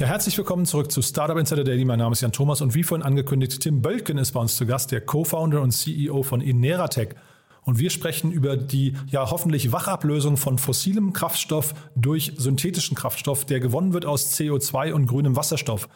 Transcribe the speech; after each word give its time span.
Ja, 0.00 0.06
herzlich 0.06 0.38
willkommen 0.38 0.64
zurück 0.64 0.90
zu 0.90 1.02
Startup 1.02 1.36
Insider 1.36 1.62
Daily. 1.62 1.84
Mein 1.84 1.98
Name 1.98 2.14
ist 2.14 2.22
Jan 2.22 2.32
Thomas 2.32 2.62
und 2.62 2.74
wie 2.74 2.84
vorhin 2.84 3.04
angekündigt, 3.04 3.60
Tim 3.60 3.82
Bölken 3.82 4.16
ist 4.16 4.32
bei 4.32 4.40
uns 4.40 4.56
zu 4.56 4.64
Gast, 4.64 4.92
der 4.92 5.02
Co-Founder 5.02 5.60
und 5.60 5.72
CEO 5.72 6.22
von 6.22 6.40
Ineratech. 6.40 7.10
Und 7.64 7.78
wir 7.78 7.90
sprechen 7.90 8.32
über 8.32 8.56
die 8.56 8.94
ja 9.08 9.30
hoffentlich 9.30 9.72
Wachablösung 9.72 10.38
von 10.38 10.56
fossilem 10.56 11.12
Kraftstoff 11.12 11.74
durch 11.96 12.32
synthetischen 12.38 12.96
Kraftstoff, 12.96 13.44
der 13.44 13.60
gewonnen 13.60 13.92
wird 13.92 14.06
aus 14.06 14.32
CO2 14.32 14.94
und 14.94 15.04
grünem 15.04 15.36
Wasserstoff. 15.36 15.86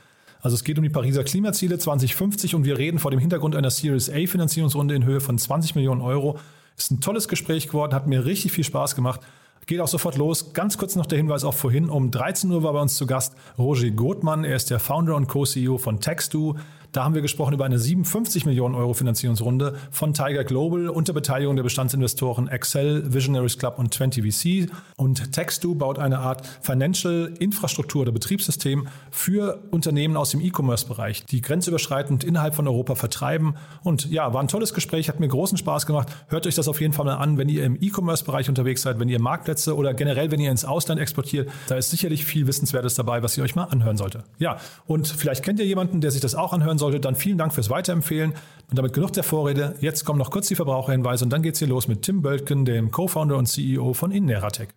Also 0.42 0.54
es 0.54 0.64
geht 0.64 0.76
um 0.76 0.84
die 0.84 0.90
Pariser 0.90 1.24
Klimaziele 1.24 1.78
2050 1.78 2.54
und 2.54 2.66
wir 2.66 2.76
reden 2.76 2.98
vor 2.98 3.10
dem 3.10 3.20
Hintergrund 3.20 3.56
einer 3.56 3.70
Series 3.70 4.10
A 4.10 4.26
Finanzierungsrunde 4.26 4.94
in 4.94 5.06
Höhe 5.06 5.22
von 5.22 5.38
20 5.38 5.76
Millionen 5.76 6.02
Euro. 6.02 6.38
Ist 6.76 6.90
ein 6.90 7.00
tolles 7.00 7.26
Gespräch 7.26 7.68
geworden, 7.68 7.94
hat 7.94 8.06
mir 8.06 8.26
richtig 8.26 8.52
viel 8.52 8.64
Spaß 8.64 8.96
gemacht. 8.96 9.22
Geht 9.66 9.80
auch 9.80 9.88
sofort 9.88 10.16
los. 10.16 10.52
Ganz 10.52 10.76
kurz 10.76 10.94
noch 10.96 11.06
der 11.06 11.18
Hinweis 11.18 11.44
auch 11.44 11.54
vorhin. 11.54 11.88
Um 11.88 12.10
13 12.10 12.50
Uhr 12.50 12.62
war 12.62 12.74
bei 12.74 12.80
uns 12.80 12.96
zu 12.96 13.06
Gast 13.06 13.34
Roger 13.58 13.90
Gothmann. 13.90 14.44
Er 14.44 14.56
ist 14.56 14.70
der 14.70 14.78
Founder 14.78 15.16
und 15.16 15.28
Co-CEO 15.28 15.78
von 15.78 16.00
Textu. 16.00 16.54
Da 16.94 17.02
haben 17.02 17.16
wir 17.16 17.22
gesprochen 17.22 17.54
über 17.54 17.64
eine 17.64 17.76
57 17.76 18.46
Millionen 18.46 18.76
Euro 18.76 18.94
Finanzierungsrunde 18.94 19.74
von 19.90 20.14
Tiger 20.14 20.44
Global 20.44 20.88
unter 20.88 21.12
Beteiligung 21.12 21.56
der 21.56 21.64
Bestandsinvestoren 21.64 22.46
Excel, 22.46 23.12
Visionaries 23.12 23.58
Club 23.58 23.80
und 23.80 23.92
20VC. 23.92 24.70
Und 24.96 25.32
Textu 25.32 25.74
baut 25.74 25.98
eine 25.98 26.20
Art 26.20 26.46
Financial 26.62 27.32
Infrastruktur 27.40 28.02
oder 28.02 28.12
Betriebssystem 28.12 28.86
für 29.10 29.60
Unternehmen 29.72 30.16
aus 30.16 30.30
dem 30.30 30.40
E-Commerce-Bereich, 30.40 31.26
die 31.26 31.40
grenzüberschreitend 31.40 32.22
innerhalb 32.22 32.54
von 32.54 32.68
Europa 32.68 32.94
vertreiben. 32.94 33.56
Und 33.82 34.08
ja, 34.08 34.32
war 34.32 34.40
ein 34.40 34.46
tolles 34.46 34.72
Gespräch, 34.72 35.08
hat 35.08 35.18
mir 35.18 35.26
großen 35.26 35.58
Spaß 35.58 35.86
gemacht. 35.86 36.06
Hört 36.28 36.46
euch 36.46 36.54
das 36.54 36.68
auf 36.68 36.80
jeden 36.80 36.92
Fall 36.92 37.06
mal 37.06 37.16
an, 37.16 37.38
wenn 37.38 37.48
ihr 37.48 37.64
im 37.64 37.76
E-Commerce-Bereich 37.80 38.48
unterwegs 38.48 38.82
seid, 38.82 39.00
wenn 39.00 39.08
ihr 39.08 39.20
Marktplätze 39.20 39.74
oder 39.74 39.94
generell, 39.94 40.30
wenn 40.30 40.38
ihr 40.38 40.52
ins 40.52 40.64
Ausland 40.64 41.00
exportiert. 41.00 41.50
Da 41.66 41.74
ist 41.74 41.90
sicherlich 41.90 42.24
viel 42.24 42.46
Wissenswertes 42.46 42.94
dabei, 42.94 43.24
was 43.24 43.36
ihr 43.36 43.42
euch 43.42 43.56
mal 43.56 43.64
anhören 43.64 43.96
sollte. 43.96 44.22
Ja, 44.38 44.58
und 44.86 45.08
vielleicht 45.08 45.42
kennt 45.42 45.58
ihr 45.58 45.66
jemanden, 45.66 46.00
der 46.00 46.12
sich 46.12 46.20
das 46.20 46.36
auch 46.36 46.52
anhören 46.52 46.78
sollte, 46.84 47.00
dann 47.00 47.16
vielen 47.16 47.38
Dank 47.38 47.52
fürs 47.52 47.70
Weiterempfehlen. 47.70 48.34
Und 48.70 48.78
damit 48.78 48.92
genug 48.92 49.12
der 49.12 49.24
Vorrede. 49.24 49.76
Jetzt 49.80 50.04
kommen 50.04 50.18
noch 50.18 50.30
kurz 50.30 50.48
die 50.48 50.54
Verbraucherhinweise 50.54 51.24
und 51.24 51.30
dann 51.30 51.42
geht's 51.42 51.58
hier 51.58 51.68
los 51.68 51.88
mit 51.88 52.02
Tim 52.02 52.22
Böltgen, 52.22 52.64
dem 52.64 52.90
Co-Founder 52.90 53.36
und 53.36 53.46
CEO 53.46 53.94
von 53.94 54.10
Inneratech. 54.10 54.68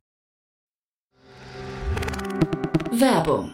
Werbung. 2.92 3.54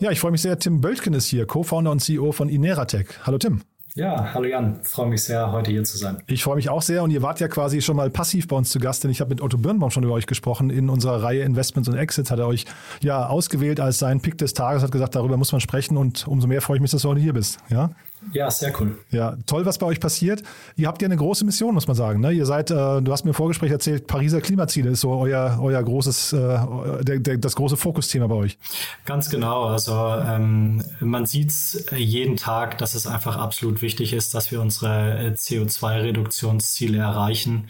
Ja, 0.00 0.12
ich 0.12 0.20
freue 0.20 0.30
mich 0.30 0.42
sehr. 0.42 0.56
Tim 0.56 0.80
Böltgen 0.80 1.12
ist 1.12 1.26
hier, 1.26 1.44
Co-Founder 1.44 1.90
und 1.90 1.98
CEO 1.98 2.30
von 2.30 2.48
Ineratech. 2.48 3.08
Hallo 3.24 3.36
Tim. 3.36 3.62
Ja, 3.96 4.32
hallo 4.32 4.46
Jan. 4.46 4.78
Freue 4.84 5.08
mich 5.08 5.24
sehr, 5.24 5.50
heute 5.50 5.72
hier 5.72 5.82
zu 5.82 5.98
sein. 5.98 6.22
Ich 6.28 6.44
freue 6.44 6.54
mich 6.54 6.70
auch 6.70 6.82
sehr 6.82 7.02
und 7.02 7.10
ihr 7.10 7.20
wart 7.20 7.40
ja 7.40 7.48
quasi 7.48 7.82
schon 7.82 7.96
mal 7.96 8.08
passiv 8.08 8.46
bei 8.46 8.54
uns 8.54 8.70
zu 8.70 8.78
Gast, 8.78 9.02
denn 9.02 9.10
ich 9.10 9.20
habe 9.20 9.30
mit 9.30 9.40
Otto 9.40 9.58
Birnbaum 9.58 9.90
schon 9.90 10.04
über 10.04 10.12
euch 10.12 10.26
gesprochen. 10.26 10.70
In 10.70 10.88
unserer 10.88 11.24
Reihe 11.24 11.42
Investments 11.42 11.88
und 11.88 11.96
Exits 11.96 12.30
hat 12.30 12.38
er 12.38 12.46
euch 12.46 12.64
ja 13.02 13.26
ausgewählt 13.26 13.80
als 13.80 13.98
seinen 13.98 14.20
Pick 14.20 14.38
des 14.38 14.54
Tages, 14.54 14.84
hat 14.84 14.92
gesagt, 14.92 15.16
darüber 15.16 15.36
muss 15.36 15.50
man 15.50 15.60
sprechen 15.60 15.96
und 15.96 16.28
umso 16.28 16.46
mehr 16.46 16.62
freue 16.62 16.76
ich 16.76 16.80
mich, 16.80 16.92
dass 16.92 17.02
du 17.02 17.08
heute 17.08 17.20
hier 17.20 17.32
bist. 17.32 17.58
Ja? 17.68 17.90
Ja, 18.32 18.50
sehr 18.50 18.72
cool. 18.80 18.98
Ja, 19.10 19.36
toll, 19.46 19.64
was 19.66 19.78
bei 19.78 19.86
euch 19.86 20.00
passiert. 20.00 20.42
Ihr 20.76 20.88
habt 20.88 21.02
ja 21.02 21.06
eine 21.06 21.16
große 21.16 21.44
Mission, 21.44 21.74
muss 21.74 21.86
man 21.86 21.96
sagen. 21.96 22.20
Ne? 22.20 22.32
Ihr 22.32 22.46
seid, 22.46 22.70
äh, 22.70 22.74
du 23.00 23.12
hast 23.12 23.24
mir 23.24 23.30
im 23.30 23.34
Vorgespräch 23.34 23.70
erzählt, 23.70 24.06
Pariser 24.06 24.40
Klimaziele 24.40 24.90
ist 24.90 25.00
so 25.00 25.10
euer, 25.12 25.58
euer 25.60 25.82
großes, 25.82 26.32
äh, 26.32 26.58
der, 27.02 27.18
der, 27.18 27.38
das 27.38 27.56
große 27.56 27.76
Fokusthema 27.76 28.26
bei 28.26 28.34
euch. 28.34 28.58
Ganz 29.04 29.30
genau. 29.30 29.64
Also 29.64 29.94
ähm, 29.94 30.82
man 31.00 31.26
sieht 31.26 31.52
jeden 31.96 32.36
Tag, 32.36 32.78
dass 32.78 32.94
es 32.94 33.06
einfach 33.06 33.36
absolut 33.36 33.82
wichtig 33.82 34.12
ist, 34.12 34.34
dass 34.34 34.50
wir 34.50 34.60
unsere 34.60 35.32
CO2-Reduktionsziele 35.34 36.98
erreichen. 36.98 37.68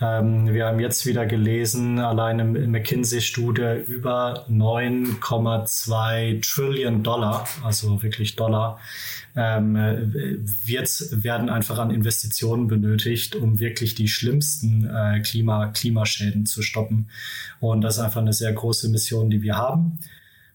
Ähm, 0.00 0.52
wir 0.52 0.66
haben 0.66 0.78
jetzt 0.80 1.06
wieder 1.06 1.24
gelesen, 1.24 1.98
allein 1.98 2.38
im 2.38 2.70
McKinsey-Studie 2.70 3.82
über 3.86 4.44
9,2 4.50 6.42
Trillion 6.42 7.02
Dollar, 7.02 7.48
also 7.64 8.02
wirklich 8.02 8.36
Dollar, 8.36 8.78
ähm, 9.34 9.74
wird, 9.74 10.88
werden 11.22 11.48
einfach 11.48 11.78
an 11.78 11.90
Investitionen 11.90 12.68
benötigt, 12.68 13.36
um 13.36 13.58
wirklich 13.58 13.94
die 13.94 14.08
schlimmsten 14.08 14.88
äh, 14.88 15.20
Klima, 15.20 15.68
Klimaschäden 15.68 16.46
zu 16.46 16.62
stoppen. 16.62 17.08
Und 17.60 17.80
das 17.82 17.96
ist 17.96 18.02
einfach 18.02 18.20
eine 18.20 18.32
sehr 18.32 18.52
große 18.52 18.88
Mission, 18.88 19.30
die 19.30 19.42
wir 19.42 19.56
haben. 19.56 19.98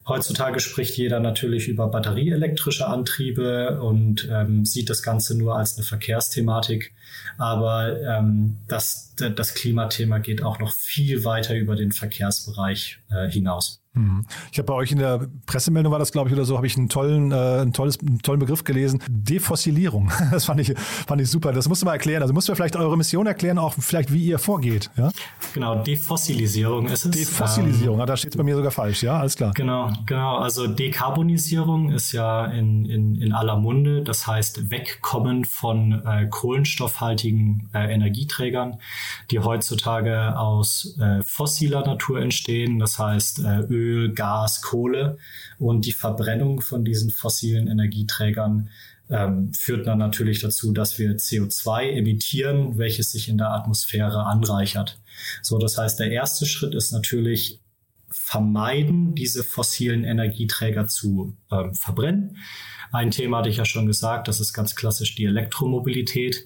Heutzutage 0.08 0.60
spricht 0.60 0.98
jeder 0.98 1.20
natürlich 1.20 1.68
über 1.68 1.88
batterieelektrische 1.88 2.88
Antriebe 2.88 3.80
und 3.82 4.28
ähm, 4.32 4.66
sieht 4.66 4.90
das 4.90 5.04
Ganze 5.04 5.38
nur 5.38 5.56
als 5.56 5.78
eine 5.78 5.86
Verkehrsthematik. 5.86 6.94
Aber 7.38 8.02
ähm, 8.02 8.58
das, 8.68 9.14
das 9.16 9.54
Klimathema 9.54 10.18
geht 10.18 10.44
auch 10.44 10.60
noch 10.60 10.74
viel 10.74 11.24
weiter 11.24 11.56
über 11.56 11.76
den 11.76 11.92
Verkehrsbereich 11.92 13.01
hinaus. 13.30 13.82
Mhm. 13.94 14.26
Ich 14.52 14.58
habe 14.58 14.68
bei 14.68 14.74
euch 14.74 14.92
in 14.94 15.00
der 15.00 15.28
Pressemeldung 15.46 15.92
war 15.92 16.00
das, 16.00 16.14
glaube 16.14 16.30
ich, 16.30 16.36
oder 16.36 16.46
so, 16.46 16.56
habe 16.56 16.66
ich 16.66 16.78
einen 16.78 16.88
tollen, 16.88 17.32
äh, 17.32 17.36
einen, 17.36 17.74
tolles, 17.74 18.00
einen 18.00 18.20
tollen 18.20 18.40
Begriff 18.40 18.64
gelesen. 18.64 19.02
Defossilierung. 19.08 20.12
Das 20.32 20.46
fand 20.46 20.62
ich, 20.62 20.74
fand 20.78 21.20
ich 21.20 21.30
super. 21.30 21.52
Das 21.52 21.68
musst 21.68 21.82
du 21.82 21.86
mal 21.86 21.94
erklären. 21.94 22.22
Also 22.22 22.34
musst 22.34 22.48
du 22.48 22.56
vielleicht 22.56 22.78
eure 22.78 22.96
Mission 22.96 23.28
erklären, 23.28 23.58
auch 23.58 23.74
vielleicht, 23.74 24.14
wie 24.14 24.24
ihr 24.24 24.40
vorgeht. 24.40 24.90
Ja? 24.96 25.12
Genau, 25.54 25.84
Defossilisierung 25.84 26.86
ist 26.88 27.06
es. 27.06 27.12
Defossilisierung, 27.12 28.00
ähm, 28.00 28.06
da 28.06 28.16
steht 28.16 28.32
es 28.32 28.38
bei 28.38 28.44
mir 28.44 28.56
sogar 28.56 28.72
falsch, 28.72 29.04
ja, 29.04 29.20
alles 29.20 29.36
klar. 29.36 29.52
Genau, 29.56 29.92
genau. 30.06 30.38
Also 30.38 30.68
Dekarbonisierung 30.68 31.92
ist 31.92 32.14
ja 32.14 32.46
in, 32.46 32.86
in, 32.86 33.16
in 33.16 33.34
aller 33.34 33.58
Munde. 33.58 34.04
Das 34.04 34.26
heißt, 34.26 34.72
wegkommen 34.72 35.44
von 35.44 36.02
äh, 36.06 36.28
kohlenstoffhaltigen 36.30 37.70
äh, 37.74 37.94
Energieträgern, 37.94 38.78
die 39.32 39.40
heutzutage 39.40 40.38
aus 40.40 40.98
äh, 41.02 41.22
fossiler 41.24 41.86
Natur 41.86 42.22
entstehen. 42.22 42.80
Das 42.80 43.00
heißt, 43.02 43.40
äh, 43.40 43.60
Öl 43.70 44.14
Gas, 44.14 44.62
Kohle 44.62 45.18
und 45.60 45.86
die 45.86 45.92
Verbrennung 45.92 46.62
von 46.62 46.86
diesen 46.86 47.10
fossilen 47.10 47.68
Energieträgern 47.68 48.70
ähm, 49.10 49.54
führt 49.54 49.88
dann 49.88 49.98
natürlich 49.98 50.40
dazu, 50.40 50.72
dass 50.72 50.98
wir 50.98 51.18
CO2 51.18 51.92
emittieren, 51.92 52.78
welches 52.78 53.12
sich 53.12 53.28
in 53.28 53.38
der 53.38 53.52
Atmosphäre 53.52 54.26
anreichert. 54.26 55.00
So, 55.42 55.60
das 55.60 55.78
heißt, 55.78 56.00
der 56.00 56.12
erste 56.12 56.46
Schritt 56.46 56.74
ist 56.74 56.92
natürlich 56.92 57.61
vermeiden, 58.12 59.16
diese 59.16 59.44
fossilen 59.44 60.04
Energieträger 60.04 60.88
zu 60.88 61.36
ähm, 61.52 61.74
verbrennen. 61.74 62.38
Ein 62.92 63.12
Thema 63.12 63.38
hatte 63.38 63.50
ich 63.50 63.58
ja 63.58 63.66
schon 63.66 63.88
gesagt, 63.88 64.28
das 64.28 64.42
ist 64.42 64.52
ganz 64.54 64.76
klassisch 64.76 65.16
die 65.16 65.24
Elektromobilität. 65.24 66.46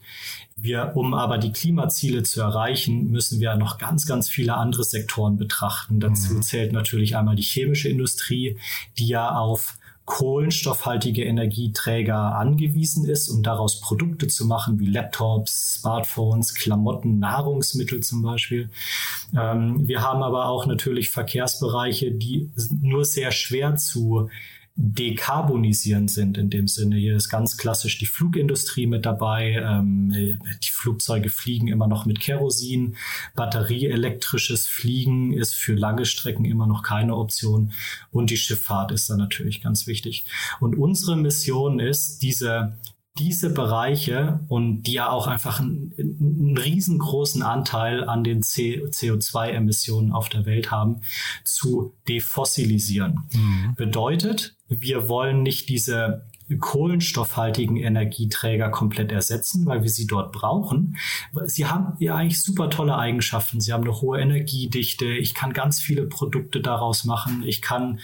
Wir, 0.56 0.92
um 0.96 1.16
aber 1.16 1.40
die 1.40 1.52
Klimaziele 1.52 2.22
zu 2.22 2.40
erreichen, 2.42 3.10
müssen 3.10 3.40
wir 3.40 3.56
noch 3.56 3.80
ganz, 3.80 4.06
ganz 4.06 4.30
viele 4.30 4.56
andere 4.56 4.84
Sektoren 4.84 5.38
betrachten. 5.38 6.00
Dazu 6.00 6.36
mhm. 6.36 6.42
zählt 6.44 6.72
natürlich 6.72 7.18
einmal 7.18 7.36
die 7.36 7.42
chemische 7.42 7.90
Industrie, 7.90 8.58
die 9.00 9.08
ja 9.08 9.36
auf 9.36 9.78
kohlenstoffhaltige 10.06 11.24
Energieträger 11.24 12.36
angewiesen 12.36 13.06
ist, 13.06 13.28
um 13.28 13.42
daraus 13.42 13.82
Produkte 13.82 14.28
zu 14.28 14.46
machen, 14.46 14.80
wie 14.80 14.86
Laptops, 14.86 15.74
Smartphones, 15.80 16.54
Klamotten, 16.54 17.18
Nahrungsmittel 17.20 18.02
zum 18.02 18.22
Beispiel. 18.22 18.70
Ähm, 19.36 19.88
wir 19.88 20.04
haben 20.04 20.22
aber 20.22 20.48
auch 20.48 20.68
natürlich 20.68 21.10
Verkehrsbereiche, 21.10 22.12
die 22.12 22.52
nur 22.82 23.04
sehr 23.04 23.32
schwer 23.32 23.76
zu 23.78 24.30
dekarbonisierend 24.78 26.12
sind 26.12 26.38
in 26.38 26.50
dem 26.50 26.68
Sinne. 26.68 26.98
Hier 26.98 27.16
ist 27.16 27.30
ganz 27.30 27.56
klassisch 27.58 27.98
die 27.98 28.06
Flugindustrie 28.06 28.88
mit 28.88 29.06
dabei. 29.06 29.54
Ähm, 29.54 30.12
die 30.12 30.72
Flugzeuge 30.72 31.30
fliegen 31.30 31.70
immer 31.70 31.88
noch 31.88 32.06
mit 32.06 32.20
Kerosin. 32.20 32.98
Batterieelektrisches 33.36 34.68
Fliegen 34.68 35.32
ist 35.32 35.56
für 35.56 35.76
lange 35.76 36.06
Strecken 36.06 36.44
immer 36.44 36.68
noch 36.68 36.84
keine 36.84 37.16
Option. 37.16 37.72
Und 38.12 38.30
die 38.32 38.38
Schifffahrt 38.38 38.92
ist 38.92 39.10
da 39.10 39.16
natürlich 39.16 39.62
ganz 39.62 39.88
wichtig. 39.88 40.26
Und 40.60 40.78
unsere 40.78 41.16
Mission 41.16 41.80
ist, 41.80 42.22
diese 42.22 42.78
diese 43.18 43.50
Bereiche 43.50 44.42
und 44.50 44.84
die 44.84 44.94
ja 44.94 45.10
auch 45.10 45.28
einfach 45.28 45.62
einen, 45.62 45.94
einen 45.98 46.58
riesengroßen 46.58 47.44
Anteil 47.44 48.04
an 48.04 48.24
den 48.24 48.42
CO2-Emissionen 48.42 50.12
auf 50.12 50.28
der 50.28 50.46
Welt 50.46 50.70
haben, 50.70 51.02
zu 51.44 51.96
defossilisieren. 52.10 53.22
Mhm. 53.34 53.76
Bedeutet, 53.76 54.56
wir 54.68 55.08
wollen 55.08 55.44
nicht 55.44 55.70
diese 55.70 56.28
kohlenstoffhaltigen 56.60 57.78
Energieträger 57.78 58.70
komplett 58.70 59.12
ersetzen, 59.12 59.66
weil 59.66 59.82
wir 59.82 59.90
sie 59.90 60.06
dort 60.06 60.32
brauchen. 60.32 60.98
Sie 61.46 61.66
haben 61.66 61.94
ja 62.00 62.16
eigentlich 62.16 62.42
super 62.42 62.70
tolle 62.70 62.98
Eigenschaften. 62.98 63.60
Sie 63.60 63.74
haben 63.74 63.84
eine 63.84 64.00
hohe 64.00 64.20
Energiedichte. 64.20 65.06
Ich 65.08 65.34
kann 65.34 65.54
ganz 65.54 65.82
viele 65.82 66.06
Produkte 66.06 66.62
daraus 66.62 67.04
machen. 67.04 67.44
Ich 67.44 67.62
kann 67.64 68.00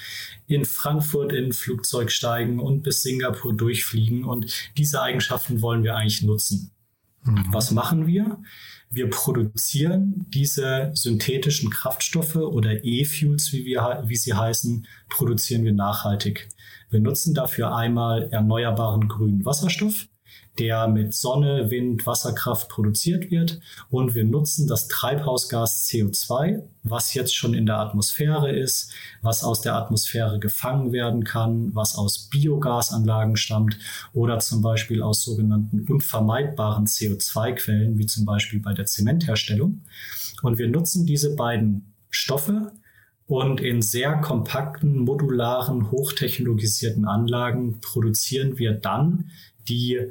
in 0.48 0.66
Frankfurt 0.66 1.34
in 1.34 1.46
ein 1.46 1.54
Flugzeug 1.54 2.12
steigen 2.12 2.60
und 2.60 2.82
bis 2.82 3.04
Singapur 3.04 3.54
durchfliegen. 3.54 4.26
Und 4.26 4.52
diese 4.76 5.02
Eigenschaften 5.02 5.62
wollen 5.62 5.84
wir 5.84 5.96
eigentlich 5.96 6.24
nutzen. 6.24 6.72
Mhm. 7.24 7.46
Was 7.52 7.72
machen 7.72 8.08
wir? 8.08 8.40
Wir 8.90 9.10
produzieren 9.10 10.26
diese 10.30 10.92
synthetischen 10.96 11.70
Kraftstoffe 11.70 12.36
oder 12.36 12.84
E-Fuels, 12.84 13.54
wie, 13.54 13.66
wir, 13.66 14.04
wie 14.06 14.18
sie 14.18 14.34
heißen, 14.34 14.86
produzieren 15.10 15.64
wir 15.64 15.74
nachhaltig. 15.74 16.50
Wir 16.92 17.00
nutzen 17.00 17.34
dafür 17.34 17.74
einmal 17.74 18.28
erneuerbaren 18.32 19.08
grünen 19.08 19.46
Wasserstoff, 19.46 20.08
der 20.60 20.90
mit 20.90 21.14
Sonne, 21.14 21.72
Wind, 21.72 22.06
Wasserkraft 22.06 22.68
produziert 22.68 23.32
wird. 23.32 23.62
Und 23.90 24.14
wir 24.14 24.26
nutzen 24.26 24.68
das 24.68 24.90
Treibhausgas 24.90 25.88
CO2, 25.88 26.64
was 26.84 27.14
jetzt 27.14 27.34
schon 27.34 27.54
in 27.54 27.66
der 27.66 27.80
Atmosphäre 27.80 28.52
ist, 28.52 28.92
was 29.22 29.46
aus 29.46 29.62
der 29.62 29.76
Atmosphäre 29.76 30.38
gefangen 30.40 30.92
werden 30.92 31.24
kann, 31.24 31.74
was 31.74 31.96
aus 31.96 32.30
Biogasanlagen 32.30 33.38
stammt 33.38 33.78
oder 34.12 34.40
zum 34.40 34.62
Beispiel 34.62 35.02
aus 35.02 35.24
sogenannten 35.24 35.86
unvermeidbaren 35.88 36.88
CO2-Quellen, 36.88 37.98
wie 37.98 38.06
zum 38.06 38.26
Beispiel 38.26 38.60
bei 38.60 38.74
der 38.74 38.86
Zementherstellung. 38.86 39.82
Und 40.42 40.58
wir 40.58 40.68
nutzen 40.68 41.06
diese 41.06 41.38
beiden 41.38 41.94
Stoffe 42.10 42.74
und 43.32 43.62
in 43.62 43.82
sehr 43.82 44.18
kompakten, 44.18 45.06
modularen, 45.06 45.90
hochtechnologisierten 45.90 47.06
Anlagen 47.06 47.80
produzieren 47.80 48.58
wir 48.58 48.74
dann 48.74 49.32
die 49.70 50.02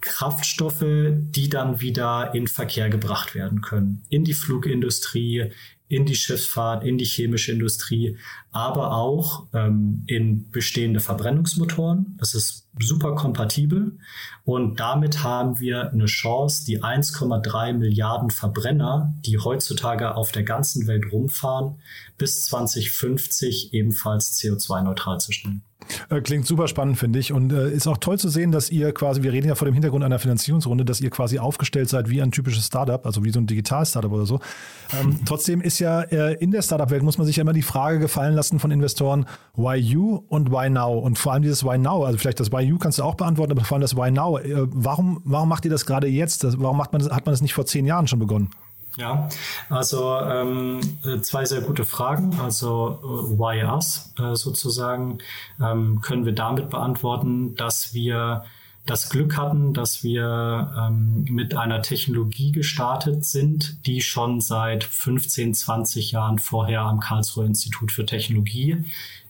Kraftstoffe, 0.00 0.82
die 0.82 1.50
dann 1.50 1.82
wieder 1.82 2.34
in 2.34 2.46
Verkehr 2.46 2.88
gebracht 2.88 3.34
werden 3.34 3.60
können. 3.60 4.04
In 4.08 4.24
die 4.24 4.32
Flugindustrie, 4.32 5.50
in 5.88 6.06
die 6.06 6.14
Schiffsfahrt, 6.14 6.82
in 6.82 6.96
die 6.96 7.04
chemische 7.04 7.52
Industrie, 7.52 8.16
aber 8.52 8.92
auch 8.92 9.48
ähm, 9.52 10.04
in 10.06 10.50
bestehende 10.50 11.00
Verbrennungsmotoren. 11.00 12.16
Das 12.16 12.34
ist 12.34 12.65
super 12.78 13.14
kompatibel 13.14 13.98
und 14.44 14.78
damit 14.78 15.22
haben 15.24 15.58
wir 15.58 15.90
eine 15.90 16.06
Chance, 16.06 16.64
die 16.64 16.82
1,3 16.82 17.72
Milliarden 17.72 18.30
Verbrenner, 18.30 19.14
die 19.24 19.38
heutzutage 19.38 20.14
auf 20.14 20.32
der 20.32 20.44
ganzen 20.44 20.86
Welt 20.86 21.12
rumfahren, 21.12 21.76
bis 22.18 22.44
2050 22.44 23.72
ebenfalls 23.74 24.38
CO2-neutral 24.38 25.18
zu 25.20 25.32
stellen. 25.32 25.62
Äh, 26.10 26.20
klingt 26.20 26.46
super 26.46 26.68
spannend, 26.68 26.98
finde 26.98 27.18
ich. 27.18 27.32
Und 27.32 27.52
äh, 27.52 27.70
ist 27.70 27.86
auch 27.86 27.98
toll 27.98 28.18
zu 28.18 28.28
sehen, 28.28 28.52
dass 28.52 28.70
ihr 28.70 28.92
quasi, 28.92 29.22
wir 29.22 29.32
reden 29.32 29.48
ja 29.48 29.54
vor 29.54 29.66
dem 29.66 29.74
Hintergrund 29.74 30.04
einer 30.04 30.18
Finanzierungsrunde, 30.18 30.84
dass 30.84 31.00
ihr 31.00 31.10
quasi 31.10 31.38
aufgestellt 31.38 31.88
seid 31.88 32.10
wie 32.10 32.22
ein 32.22 32.32
typisches 32.32 32.66
Startup, 32.66 33.04
also 33.04 33.24
wie 33.24 33.30
so 33.30 33.40
ein 33.40 33.46
Digital-Startup 33.46 34.10
oder 34.10 34.26
so. 34.26 34.40
Ähm, 35.00 35.20
trotzdem 35.24 35.60
ist 35.60 35.78
ja 35.78 36.02
äh, 36.02 36.34
in 36.34 36.50
der 36.50 36.62
Startup-Welt 36.62 37.02
muss 37.02 37.18
man 37.18 37.26
sich 37.26 37.36
ja 37.36 37.42
immer 37.42 37.52
die 37.52 37.62
Frage 37.62 37.98
gefallen 37.98 38.34
lassen 38.34 38.58
von 38.58 38.70
Investoren, 38.70 39.26
why 39.54 39.76
you 39.76 40.22
und 40.28 40.50
why 40.50 40.68
now? 40.68 40.98
Und 40.98 41.18
vor 41.18 41.32
allem 41.32 41.42
dieses 41.42 41.64
why 41.64 41.78
now, 41.78 42.04
also 42.04 42.18
vielleicht 42.18 42.40
das 42.40 42.52
why 42.52 42.62
you 42.66 42.78
kannst 42.78 42.98
du 42.98 43.02
auch 43.02 43.14
beantworten, 43.14 43.52
aber 43.52 43.64
vor 43.64 43.76
allem 43.76 43.82
das 43.82 43.96
why 43.96 44.10
now. 44.10 44.38
Äh, 44.38 44.66
warum, 44.70 45.22
warum 45.24 45.48
macht 45.48 45.64
ihr 45.64 45.70
das 45.70 45.86
gerade 45.86 46.06
jetzt? 46.06 46.44
warum 46.60 46.76
macht 46.76 46.92
man 46.92 47.02
das, 47.02 47.10
hat 47.10 47.26
man 47.26 47.32
das 47.32 47.40
nicht 47.40 47.54
vor 47.54 47.66
zehn 47.66 47.86
Jahren 47.86 48.06
schon 48.06 48.18
begonnen? 48.18 48.50
Ja, 48.96 49.28
also 49.68 50.18
ähm, 50.20 50.80
zwei 51.22 51.44
sehr 51.44 51.60
gute 51.60 51.84
Fragen. 51.84 52.38
Also 52.40 52.98
äh, 53.02 53.38
why 53.38 53.62
us 53.64 54.14
äh, 54.18 54.34
sozusagen 54.34 55.18
ähm, 55.60 56.00
können 56.00 56.24
wir 56.24 56.32
damit 56.32 56.70
beantworten, 56.70 57.54
dass 57.56 57.92
wir 57.92 58.44
das 58.86 59.10
Glück 59.10 59.36
hatten, 59.36 59.74
dass 59.74 60.02
wir 60.04 60.72
ähm, 60.78 61.24
mit 61.28 61.56
einer 61.56 61.82
Technologie 61.82 62.52
gestartet 62.52 63.24
sind, 63.24 63.84
die 63.84 64.00
schon 64.00 64.40
seit 64.40 64.84
15, 64.84 65.54
20 65.54 66.12
Jahren 66.12 66.38
vorher 66.38 66.82
am 66.82 67.00
Karlsruher 67.00 67.46
Institut 67.46 67.90
für 67.90 68.06
Technologie 68.06 68.84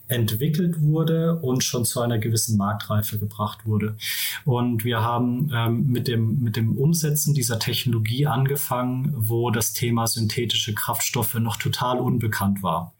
entwickelt 0.08 0.80
wurde 0.80 1.36
und 1.40 1.64
schon 1.64 1.84
zu 1.84 2.00
einer 2.00 2.18
gewissen 2.18 2.56
Marktreife 2.56 3.18
gebracht 3.18 3.66
wurde. 3.66 3.96
Und 4.44 4.84
wir 4.84 5.00
haben 5.00 5.50
ähm, 5.54 5.86
mit, 5.90 6.08
dem, 6.08 6.40
mit 6.40 6.56
dem 6.56 6.76
Umsetzen 6.78 7.34
dieser 7.34 7.58
Technologie 7.58 8.26
angefangen, 8.26 9.12
wo 9.16 9.50
das 9.50 9.72
Thema 9.72 10.06
synthetische 10.06 10.74
Kraftstoffe 10.74 11.34
noch 11.34 11.56
total 11.56 11.98
unbekannt 11.98 12.62
war. 12.62 12.94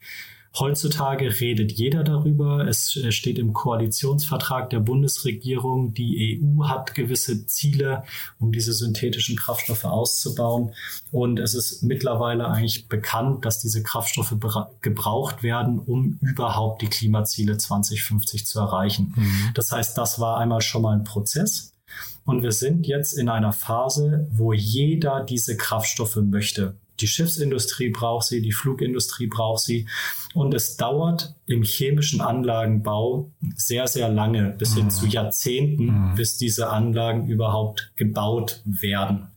Heutzutage 0.59 1.39
redet 1.39 1.71
jeder 1.71 2.03
darüber. 2.03 2.67
Es 2.67 2.99
steht 3.09 3.37
im 3.37 3.53
Koalitionsvertrag 3.53 4.69
der 4.69 4.79
Bundesregierung. 4.79 5.93
Die 5.93 6.41
EU 6.41 6.65
hat 6.65 6.95
gewisse 6.95 7.45
Ziele, 7.45 8.03
um 8.39 8.51
diese 8.51 8.73
synthetischen 8.73 9.35
Kraftstoffe 9.35 9.85
auszubauen. 9.85 10.73
Und 11.11 11.39
es 11.39 11.53
ist 11.53 11.83
mittlerweile 11.83 12.47
eigentlich 12.47 12.87
bekannt, 12.87 13.45
dass 13.45 13.59
diese 13.59 13.83
Kraftstoffe 13.83 14.35
gebraucht 14.81 15.43
werden, 15.43 15.79
um 15.79 16.17
überhaupt 16.21 16.81
die 16.81 16.89
Klimaziele 16.89 17.57
2050 17.57 18.45
zu 18.45 18.59
erreichen. 18.59 19.13
Mhm. 19.15 19.49
Das 19.53 19.71
heißt, 19.71 19.97
das 19.97 20.19
war 20.19 20.37
einmal 20.37 20.61
schon 20.61 20.81
mal 20.81 20.95
ein 20.95 21.03
Prozess. 21.03 21.73
Und 22.25 22.43
wir 22.43 22.51
sind 22.51 22.87
jetzt 22.87 23.13
in 23.17 23.29
einer 23.29 23.53
Phase, 23.53 24.27
wo 24.31 24.53
jeder 24.53 25.23
diese 25.23 25.55
Kraftstoffe 25.55 26.17
möchte. 26.17 26.75
Die 26.99 27.07
Schiffsindustrie 27.07 27.89
braucht 27.89 28.27
sie, 28.27 28.41
die 28.41 28.51
Flugindustrie 28.51 29.27
braucht 29.27 29.63
sie. 29.63 29.87
Und 30.33 30.53
es 30.53 30.77
dauert 30.77 31.35
im 31.45 31.63
chemischen 31.63 32.21
Anlagenbau 32.21 33.31
sehr, 33.55 33.87
sehr 33.87 34.09
lange, 34.09 34.55
bis 34.57 34.75
hin 34.75 34.89
zu 34.89 35.05
mhm. 35.05 35.11
Jahrzehnten, 35.11 35.85
mhm. 35.85 36.15
bis 36.15 36.37
diese 36.37 36.69
Anlagen 36.69 37.27
überhaupt 37.27 37.91
gebaut 37.95 38.61
werden. 38.65 39.27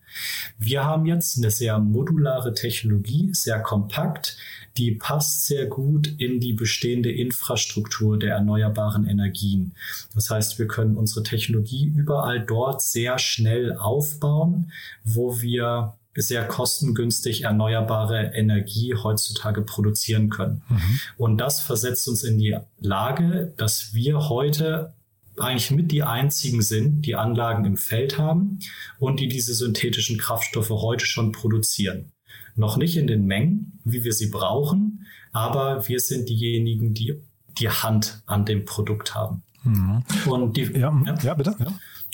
Wir 0.59 0.85
haben 0.85 1.07
jetzt 1.07 1.39
eine 1.39 1.51
sehr 1.51 1.79
modulare 1.79 2.53
Technologie, 2.55 3.31
sehr 3.33 3.61
kompakt, 3.61 4.37
die 4.77 4.93
passt 4.93 5.47
sehr 5.47 5.67
gut 5.67 6.15
in 6.19 6.41
die 6.41 6.53
bestehende 6.53 7.11
Infrastruktur 7.11 8.19
der 8.19 8.35
erneuerbaren 8.35 9.07
Energien. 9.07 9.75
Das 10.15 10.31
heißt, 10.31 10.59
wir 10.59 10.67
können 10.67 10.97
unsere 10.97 11.23
Technologie 11.23 11.93
überall 11.97 12.41
dort 12.41 12.83
sehr 12.83 13.19
schnell 13.19 13.77
aufbauen, 13.77 14.73
wo 15.05 15.41
wir 15.41 15.95
sehr 16.15 16.47
kostengünstig 16.47 17.43
erneuerbare 17.43 18.33
Energie 18.35 18.95
heutzutage 18.95 19.63
produzieren 19.63 20.29
können. 20.29 20.63
Mhm. 20.69 21.01
Und 21.17 21.39
das 21.39 21.61
versetzt 21.61 22.09
uns 22.09 22.25
in 22.25 22.39
die 22.39 22.57
Lage, 22.81 23.53
dass 23.57 23.95
wir 23.95 24.29
heute 24.29 24.93
eigentlich 25.39 25.71
mit 25.71 25.93
die 25.93 26.03
einzigen 26.03 26.63
sind, 26.63 27.03
die 27.03 27.15
Anlagen 27.15 27.65
im 27.65 27.77
Feld 27.77 28.19
haben 28.19 28.59
und 28.99 29.21
die 29.21 29.29
diese 29.29 29.55
synthetischen 29.55 30.19
Kraftstoffe 30.19 30.71
heute 30.71 31.07
schon 31.07 31.33
produzieren. 31.33 32.13
Noch 32.57 32.77
nicht 32.77 32.97
in 32.97 33.07
den 33.07 33.27
Mengen, 33.27 33.79
wie 33.85 34.05
wir 34.05 34.13
sie 34.13 34.29
brauchen, 34.29 35.07
aber 35.33 35.89
wir 35.89 36.01
sind 36.01 36.29
diejenigen, 36.29 36.93
die 36.95 37.15
die 37.59 37.69
Hand 37.69 38.23
an 38.27 38.45
dem 38.45 38.65
Produkt 38.65 39.15
haben. 39.15 39.43
Mhm. 39.63 40.03
Und 40.27 40.57
die, 40.57 40.65
ja, 40.65 40.93
ja, 41.23 41.35
bitte. 41.35 41.55
Ja. 41.59 41.67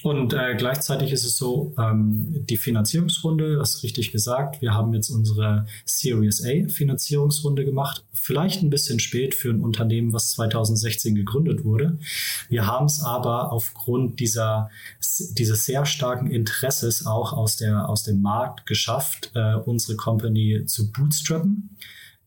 Und 0.06 0.34
äh, 0.34 0.54
gleichzeitig 0.54 1.10
ist 1.10 1.25
es 1.25 1.36
so, 1.36 1.75
ähm, 1.76 2.46
die 2.48 2.58
Finanzierungsrunde, 2.58 3.56
das 3.56 3.75
ist 3.75 3.82
richtig 3.82 4.12
gesagt, 4.12 4.60
wir 4.60 4.72
haben 4.72 4.94
jetzt 4.94 5.10
unsere 5.10 5.66
Series 5.84 6.44
A 6.44 6.68
Finanzierungsrunde 6.68 7.64
gemacht. 7.64 8.04
Vielleicht 8.12 8.62
ein 8.62 8.70
bisschen 8.70 9.00
spät 9.00 9.34
für 9.34 9.50
ein 9.50 9.60
Unternehmen, 9.60 10.12
was 10.12 10.30
2016 10.30 11.16
gegründet 11.16 11.64
wurde. 11.64 11.98
Wir 12.48 12.68
haben 12.68 12.86
es 12.86 13.02
aber 13.02 13.50
aufgrund 13.50 14.20
dieser, 14.20 14.70
dieses 15.32 15.64
sehr 15.64 15.84
starken 15.86 16.30
Interesses 16.30 17.04
auch 17.04 17.32
aus, 17.32 17.56
der, 17.56 17.88
aus 17.88 18.04
dem 18.04 18.22
Markt 18.22 18.64
geschafft, 18.64 19.32
äh, 19.34 19.56
unsere 19.56 19.96
Company 19.96 20.66
zu 20.66 20.92
bootstrappen 20.92 21.76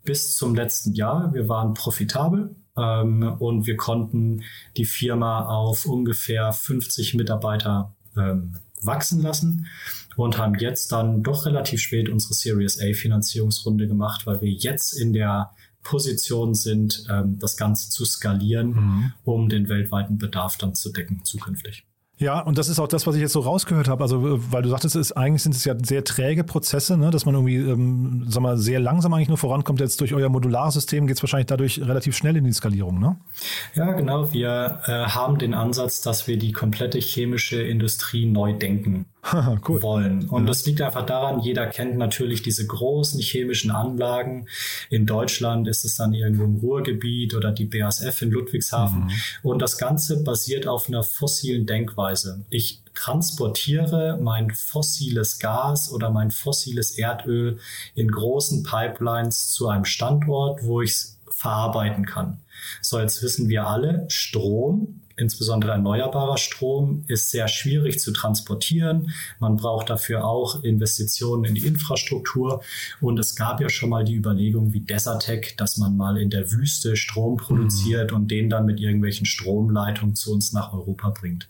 bis 0.04 0.36
zum 0.36 0.54
letzten 0.54 0.96
Jahr. 0.96 1.34
Wir 1.34 1.48
waren 1.48 1.74
profitabel 1.76 2.58
ähm, 2.78 3.36
und 3.40 3.68
wir 3.68 3.78
konnten 3.78 4.44
die 4.78 4.86
Firma 4.86 5.46
auf 5.46 5.86
ungefähr 5.86 6.52
50 6.52 7.16
Mitarbeiter 7.16 7.94
ähm, 8.18 8.56
wachsen 8.82 9.22
lassen 9.22 9.68
und 10.16 10.38
haben 10.38 10.56
jetzt 10.56 10.92
dann 10.92 11.24
doch 11.24 11.46
relativ 11.46 11.82
spät 11.82 12.10
unsere 12.10 12.34
Series 12.34 12.80
A 12.82 12.94
Finanzierungsrunde 12.94 13.88
gemacht, 13.88 14.26
weil 14.26 14.42
wir 14.42 14.50
jetzt 14.50 14.94
in 14.94 15.14
der 15.14 15.52
Position 15.84 16.54
sind, 16.54 17.06
ähm, 17.10 17.40
das 17.40 17.58
Ganze 17.58 17.90
zu 17.90 18.06
skalieren, 18.06 18.72
mhm. 18.72 19.14
um 19.24 19.50
den 19.50 19.70
weltweiten 19.70 20.18
Bedarf 20.18 20.58
dann 20.58 20.76
zu 20.76 20.92
decken 20.92 21.24
zukünftig. 21.24 21.86
Ja, 22.20 22.42
und 22.42 22.58
das 22.58 22.68
ist 22.68 22.80
auch 22.80 22.88
das, 22.88 23.08
was 23.08 23.16
ich 23.16 23.22
jetzt 23.22 23.32
so 23.32 23.40
rausgehört 23.40 23.88
habe. 23.88 24.04
Also, 24.04 24.36
äh, 24.36 24.52
weil 24.52 24.62
du 24.62 24.70
sagtest, 24.70 24.96
ist, 24.98 25.14
eigentlich 25.14 25.42
sind 25.42 25.56
es 25.56 25.64
ja 25.64 25.74
sehr 25.82 26.04
träge 26.04 26.44
Prozesse, 26.44 26.98
ne? 26.98 27.12
dass 27.12 27.26
man 27.26 27.34
irgendwie, 27.34 27.56
ähm, 27.56 28.26
sag 28.28 28.44
mal, 28.44 28.58
sehr 28.58 28.82
langsam 28.82 29.14
eigentlich 29.14 29.30
nur 29.30 29.38
vorankommt. 29.38 29.80
Jetzt 29.80 30.02
durch 30.02 30.14
euer 30.14 30.28
Modularsystem 30.28 31.08
geht 31.08 31.16
es 31.16 31.24
wahrscheinlich 31.24 31.48
dadurch 31.48 31.80
relativ 31.82 32.18
schnell 32.18 32.36
in 32.36 32.44
die 32.44 32.52
Skalierung, 32.52 33.00
ne? 33.00 33.18
Ja, 33.74 33.94
genau. 33.94 34.34
Wir 34.34 34.82
äh, 34.86 34.92
haben 35.06 35.38
den 35.38 35.54
Ansatz, 35.54 36.02
dass 36.02 36.28
wir 36.28 36.38
die 36.38 36.52
komplette 36.52 37.00
chemische 37.00 37.62
Industrie 37.62 38.26
neu 38.26 38.54
denken 38.54 39.06
cool. 39.68 39.82
wollen. 39.82 40.30
Und 40.30 40.44
ja. 40.44 40.48
das 40.48 40.66
liegt 40.66 40.82
einfach 40.82 41.06
daran, 41.06 41.40
jeder 41.42 41.68
kennt 41.68 41.98
natürlich 41.98 42.42
diese 42.42 42.66
großen 42.66 43.20
chemischen 43.20 43.72
Anlagen. 43.72 44.48
In 44.90 45.06
Deutschland 45.06 45.68
ist 45.68 45.86
es 45.86 45.96
dann 45.98 46.14
irgendwo 46.14 46.46
im 46.46 46.58
Ruhrgebiet 46.58 47.36
oder 47.36 47.52
die 47.52 47.66
BASF 47.66 48.22
in 48.22 48.32
Ludwigshafen. 48.32 49.06
Mhm. 49.06 49.12
Und 49.44 49.62
das 49.62 49.78
Ganze 49.78 50.24
basiert 50.24 50.68
auf 50.68 50.88
einer 50.88 51.04
fossilen 51.04 51.66
Denkweise. 51.66 52.46
Ich 52.50 52.82
transportiere 52.94 54.20
mein 54.22 54.52
fossiles 54.52 55.40
Gas 55.40 55.92
oder 55.92 56.10
mein 56.10 56.32
fossiles 56.32 56.98
Erdöl 56.98 57.60
in 57.96 58.10
großen 58.10 58.64
Pipelines 58.64 59.52
zu 59.52 59.68
einem 59.68 59.86
Standort, 59.86 60.64
wo 60.64 60.82
ich 60.82 60.92
es 60.92 61.20
verarbeiten 61.32 62.06
kann. 62.06 62.42
So, 62.82 63.00
jetzt 63.00 63.24
wissen 63.24 63.48
wir 63.48 63.68
alle, 63.68 64.06
Strom 64.10 65.02
insbesondere 65.20 65.74
erneuerbarer 65.74 66.38
Strom, 66.38 67.04
ist 67.08 67.30
sehr 67.30 67.48
schwierig 67.48 68.00
zu 68.00 68.12
transportieren. 68.12 69.12
Man 69.40 69.58
braucht 69.58 69.90
dafür 69.90 70.26
auch 70.26 70.64
Investitionen 70.64 71.46
in 71.46 71.56
die 71.56 71.66
Infrastruktur. 71.66 72.62
Und 73.02 73.20
es 73.20 73.36
gab 73.36 73.62
ja 73.62 73.70
schon 73.70 73.90
mal 73.90 74.04
die 74.04 74.16
Überlegung 74.16 74.74
wie 74.74 74.80
Desertec, 74.80 75.58
dass 75.58 75.78
man 75.78 75.98
mal 75.98 76.18
in 76.18 76.30
der 76.30 76.52
Wüste 76.52 76.96
Strom 76.96 77.38
produziert 77.38 78.12
mhm. 78.12 78.18
und 78.18 78.32
den 78.32 78.50
dann 78.50 78.66
mit 78.66 78.80
irgendwelchen 78.80 79.26
Stromleitungen 79.26 80.16
zu 80.16 80.34
uns 80.34 80.54
nach 80.54 80.74
Europa 80.74 81.10
bringt. 81.10 81.48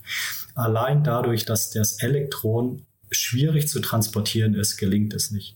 Allein 0.56 1.04
dadurch, 1.04 1.46
dass 1.46 1.70
das 1.70 2.02
Elektron 2.02 2.84
schwierig 3.12 3.68
zu 3.68 3.80
transportieren 3.80 4.54
ist, 4.54 4.78
gelingt 4.78 5.14
es 5.14 5.32
nicht. 5.32 5.56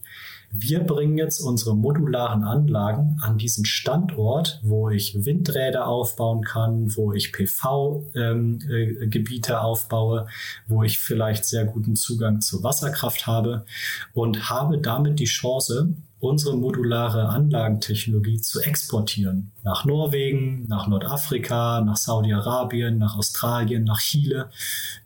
Wir 0.56 0.82
bringen 0.82 1.18
jetzt 1.18 1.40
unsere 1.40 1.76
modularen 1.76 2.44
Anlagen 2.44 3.18
an 3.22 3.40
diesen 3.40 3.66
Standort, 3.66 4.60
wo 4.62 4.92
ich 4.92 5.26
Windräder 5.26 5.88
aufbauen 5.88 6.44
kann, 6.44 6.96
wo 6.96 7.12
ich 7.12 7.34
PV-Gebiete 7.34 9.52
ähm, 9.52 9.58
äh, 9.58 9.60
aufbaue, 9.60 10.28
wo 10.68 10.84
ich 10.84 11.00
vielleicht 11.00 11.46
sehr 11.46 11.66
guten 11.66 11.96
Zugang 11.96 12.42
zur 12.42 12.62
Wasserkraft 12.62 13.26
habe 13.26 13.66
und 14.14 14.52
habe 14.52 14.78
damit 14.78 15.20
die 15.20 15.26
Chance, 15.26 15.96
unsere 16.20 16.56
modulare 16.56 17.30
Anlagentechnologie 17.30 18.40
zu 18.40 18.62
exportieren. 18.62 19.52
Nach 19.64 19.86
Norwegen, 19.86 20.68
nach 20.68 20.86
Nordafrika, 20.88 21.82
nach 21.82 21.98
Saudi-Arabien, 21.98 23.00
nach 23.00 23.18
Australien, 23.18 23.86
nach 23.86 24.02
Chile. 24.02 24.52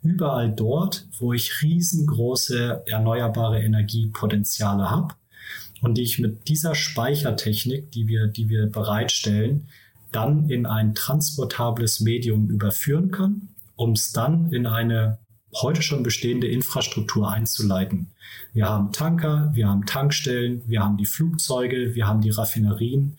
Überall 0.02 0.52
dort, 0.52 1.06
wo 1.18 1.32
ich 1.32 1.62
riesengroße 1.62 2.82
erneuerbare 2.84 3.62
Energiepotenziale 3.62 4.90
habe 4.90 5.14
und 5.80 5.96
die 5.96 6.02
ich 6.02 6.18
mit 6.18 6.48
dieser 6.48 6.74
Speichertechnik, 6.74 7.90
die 7.92 8.06
wir, 8.08 8.26
die 8.26 8.48
wir 8.48 8.66
bereitstellen, 8.66 9.68
dann 10.12 10.48
in 10.48 10.66
ein 10.66 10.94
transportables 10.94 12.00
Medium 12.00 12.48
überführen 12.50 13.10
kann, 13.10 13.48
um 13.76 13.92
es 13.92 14.12
dann 14.12 14.50
in 14.52 14.66
eine 14.66 15.18
heute 15.54 15.82
schon 15.82 16.02
bestehende 16.02 16.46
Infrastruktur 16.46 17.30
einzuleiten. 17.30 18.08
Wir 18.52 18.68
haben 18.68 18.92
Tanker, 18.92 19.50
wir 19.54 19.68
haben 19.68 19.86
Tankstellen, 19.86 20.62
wir 20.66 20.82
haben 20.82 20.96
die 20.96 21.06
Flugzeuge, 21.06 21.94
wir 21.94 22.06
haben 22.06 22.20
die 22.20 22.30
Raffinerien. 22.30 23.16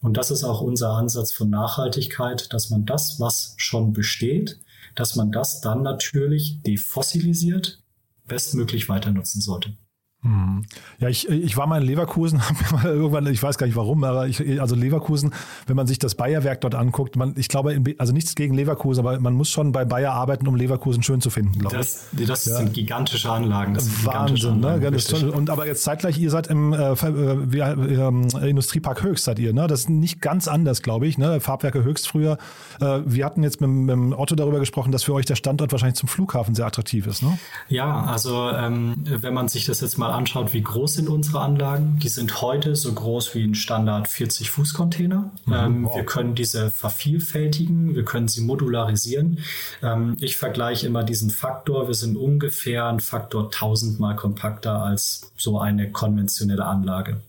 Und 0.00 0.16
das 0.16 0.30
ist 0.30 0.44
auch 0.44 0.60
unser 0.60 0.90
Ansatz 0.90 1.32
von 1.32 1.50
Nachhaltigkeit, 1.50 2.52
dass 2.52 2.70
man 2.70 2.86
das, 2.86 3.18
was 3.20 3.54
schon 3.56 3.92
besteht, 3.92 4.58
dass 4.94 5.16
man 5.16 5.32
das 5.32 5.60
dann 5.60 5.82
natürlich 5.82 6.62
defossilisiert, 6.62 7.80
bestmöglich 8.26 8.88
weiter 8.88 9.10
nutzen 9.10 9.40
sollte. 9.40 9.74
Hm. 10.22 10.64
Ja, 10.98 11.08
ich, 11.08 11.28
ich 11.28 11.56
war 11.56 11.68
mal 11.68 11.80
in 11.80 11.86
Leverkusen, 11.86 12.42
habe 12.48 12.74
mal 12.74 12.84
irgendwann, 12.86 13.26
ich 13.28 13.40
weiß 13.40 13.56
gar 13.56 13.66
nicht 13.66 13.76
warum, 13.76 14.02
aber 14.02 14.26
ich, 14.26 14.60
also 14.60 14.74
Leverkusen, 14.74 15.32
wenn 15.68 15.76
man 15.76 15.86
sich 15.86 16.00
das 16.00 16.16
Bayerwerk 16.16 16.60
dort 16.60 16.74
anguckt, 16.74 17.14
man, 17.14 17.34
ich 17.36 17.46
glaube, 17.46 17.72
in, 17.72 17.94
also 17.98 18.12
nichts 18.12 18.34
gegen 18.34 18.54
Leverkusen, 18.54 19.06
aber 19.06 19.20
man 19.20 19.34
muss 19.34 19.48
schon 19.48 19.70
bei 19.70 19.84
Bayer 19.84 20.12
arbeiten, 20.14 20.48
um 20.48 20.56
Leverkusen 20.56 21.04
schön 21.04 21.20
zu 21.20 21.30
finden, 21.30 21.60
glaube 21.60 21.76
das, 21.76 22.08
ich. 22.18 22.26
Das 22.26 22.46
ja. 22.46 22.56
sind 22.56 22.72
gigantische 22.72 23.30
Anlagen. 23.30 23.74
Das 23.74 24.04
Wahnsinn, 24.04 24.58
ne? 24.58 24.70
Anlagen, 24.72 24.96
ne? 24.96 25.00
toll. 25.00 25.28
Und 25.28 25.50
aber 25.50 25.68
jetzt 25.68 25.84
zeitgleich, 25.84 26.18
ihr 26.18 26.30
seid 26.30 26.48
im 26.48 26.72
äh, 26.72 26.94
äh, 26.94 27.60
äh, 27.60 28.50
Industriepark 28.50 29.04
Höchst, 29.04 29.24
seid 29.24 29.38
ihr, 29.38 29.52
ne? 29.52 29.68
Das 29.68 29.80
ist 29.80 29.88
nicht 29.88 30.20
ganz 30.20 30.48
anders, 30.48 30.82
glaube 30.82 31.06
ich, 31.06 31.16
ne? 31.16 31.40
Farbwerke 31.40 31.84
Höchst 31.84 32.08
früher. 32.08 32.38
Äh, 32.80 33.02
wir 33.04 33.24
hatten 33.24 33.44
jetzt 33.44 33.60
mit, 33.60 33.70
mit 33.70 34.18
Otto 34.18 34.34
darüber 34.34 34.58
gesprochen, 34.58 34.90
dass 34.90 35.04
für 35.04 35.14
euch 35.14 35.26
der 35.26 35.36
Standort 35.36 35.70
wahrscheinlich 35.70 35.96
zum 35.96 36.08
Flughafen 36.08 36.56
sehr 36.56 36.66
attraktiv 36.66 37.06
ist, 37.06 37.22
ne? 37.22 37.38
Ja, 37.68 38.02
also 38.02 38.50
ähm, 38.50 38.96
wenn 39.04 39.32
man 39.32 39.46
sich 39.46 39.64
das 39.66 39.80
jetzt 39.80 39.96
mal 39.96 40.07
anschaut, 40.12 40.52
wie 40.52 40.62
groß 40.62 40.94
sind 40.94 41.08
unsere 41.08 41.40
Anlagen, 41.40 41.98
die 42.02 42.08
sind 42.08 42.40
heute 42.40 42.76
so 42.76 42.92
groß 42.92 43.34
wie 43.34 43.44
ein 43.44 43.54
Standard 43.54 44.08
40 44.08 44.50
Fuß 44.50 44.74
Container. 44.74 45.30
Mhm, 45.46 45.52
ähm, 45.52 45.84
wow. 45.84 45.96
Wir 45.96 46.04
können 46.04 46.34
diese 46.34 46.70
vervielfältigen, 46.70 47.94
wir 47.94 48.04
können 48.04 48.28
sie 48.28 48.42
modularisieren. 48.42 49.40
Ähm, 49.82 50.16
ich 50.20 50.36
vergleiche 50.36 50.86
immer 50.86 51.04
diesen 51.04 51.30
Faktor. 51.30 51.88
Wir 51.88 51.94
sind 51.94 52.16
ungefähr 52.16 52.86
ein 52.86 53.00
Faktor 53.00 53.50
tausendmal 53.50 54.16
kompakter 54.16 54.82
als 54.82 55.32
so 55.36 55.58
eine 55.58 55.90
konventionelle 55.90 56.64
Anlage. 56.64 57.20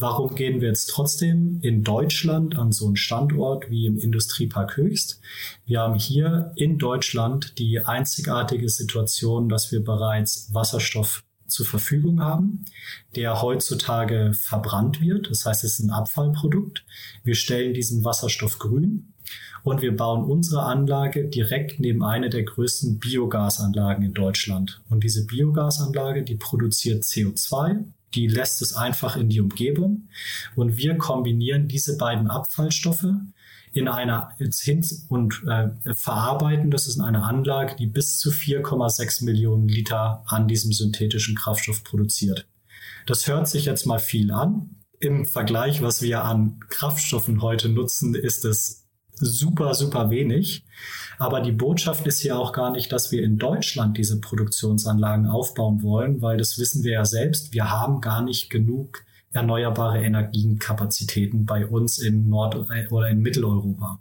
Warum 0.00 0.36
gehen 0.36 0.60
wir 0.60 0.68
jetzt 0.68 0.90
trotzdem 0.90 1.58
in 1.62 1.82
Deutschland 1.82 2.56
an 2.56 2.70
so 2.70 2.86
einen 2.86 2.94
Standort 2.94 3.68
wie 3.68 3.86
im 3.86 3.98
Industriepark 3.98 4.76
Höchst? 4.76 5.20
Wir 5.66 5.80
haben 5.80 5.96
hier 5.96 6.52
in 6.54 6.78
Deutschland 6.78 7.58
die 7.58 7.84
einzigartige 7.84 8.68
Situation, 8.68 9.48
dass 9.48 9.72
wir 9.72 9.82
bereits 9.82 10.54
Wasserstoff 10.54 11.24
zur 11.48 11.66
Verfügung 11.66 12.20
haben, 12.22 12.64
der 13.16 13.42
heutzutage 13.42 14.32
verbrannt 14.34 15.00
wird. 15.00 15.30
Das 15.30 15.44
heißt, 15.44 15.64
es 15.64 15.78
ist 15.78 15.86
ein 15.86 15.90
Abfallprodukt. 15.90 16.84
Wir 17.24 17.34
stellen 17.34 17.74
diesen 17.74 18.04
Wasserstoff 18.04 18.58
grün 18.58 19.12
und 19.64 19.82
wir 19.82 19.96
bauen 19.96 20.24
unsere 20.24 20.62
Anlage 20.62 21.28
direkt 21.28 21.80
neben 21.80 22.04
einer 22.04 22.28
der 22.28 22.44
größten 22.44 22.98
Biogasanlagen 22.98 24.04
in 24.04 24.14
Deutschland. 24.14 24.80
Und 24.88 25.04
diese 25.04 25.26
Biogasanlage, 25.26 26.22
die 26.22 26.36
produziert 26.36 27.04
CO2, 27.04 27.84
die 28.14 28.26
lässt 28.26 28.62
es 28.62 28.74
einfach 28.74 29.16
in 29.16 29.28
die 29.28 29.40
Umgebung 29.40 30.08
und 30.56 30.76
wir 30.76 30.96
kombinieren 30.96 31.68
diese 31.68 31.98
beiden 31.98 32.30
Abfallstoffe 32.30 33.06
in 33.72 33.88
einer 33.88 34.34
hin 34.38 34.84
und 35.08 35.42
äh, 35.46 35.94
verarbeiten. 35.94 36.70
Das 36.70 36.86
ist 36.86 36.96
in 36.96 37.02
einer 37.02 37.24
Anlage, 37.24 37.76
die 37.76 37.86
bis 37.86 38.18
zu 38.18 38.30
4,6 38.30 39.24
Millionen 39.24 39.68
Liter 39.68 40.24
an 40.26 40.48
diesem 40.48 40.72
synthetischen 40.72 41.36
Kraftstoff 41.36 41.84
produziert. 41.84 42.46
Das 43.06 43.26
hört 43.26 43.48
sich 43.48 43.64
jetzt 43.64 43.86
mal 43.86 43.98
viel 43.98 44.30
an. 44.30 44.76
Im 45.00 45.26
Vergleich, 45.26 45.80
was 45.80 46.02
wir 46.02 46.24
an 46.24 46.60
Kraftstoffen 46.68 47.40
heute 47.40 47.68
nutzen, 47.68 48.14
ist 48.14 48.44
es 48.44 48.88
super, 49.20 49.74
super 49.74 50.10
wenig. 50.10 50.64
Aber 51.18 51.40
die 51.40 51.52
Botschaft 51.52 52.06
ist 52.06 52.20
hier 52.20 52.38
auch 52.38 52.52
gar 52.52 52.70
nicht, 52.70 52.92
dass 52.92 53.10
wir 53.10 53.22
in 53.22 53.38
Deutschland 53.38 53.96
diese 53.96 54.20
Produktionsanlagen 54.20 55.26
aufbauen 55.26 55.82
wollen, 55.82 56.22
weil 56.22 56.36
das 56.36 56.58
wissen 56.58 56.84
wir 56.84 56.92
ja 56.92 57.04
selbst. 57.04 57.52
Wir 57.52 57.70
haben 57.70 58.00
gar 58.00 58.22
nicht 58.22 58.50
genug 58.50 59.04
erneuerbare 59.32 60.02
Energienkapazitäten 60.02 61.46
bei 61.46 61.66
uns 61.66 61.98
in 61.98 62.28
Nord- 62.28 62.56
oder 62.90 63.08
in 63.08 63.20
Mitteleuropa. 63.20 64.00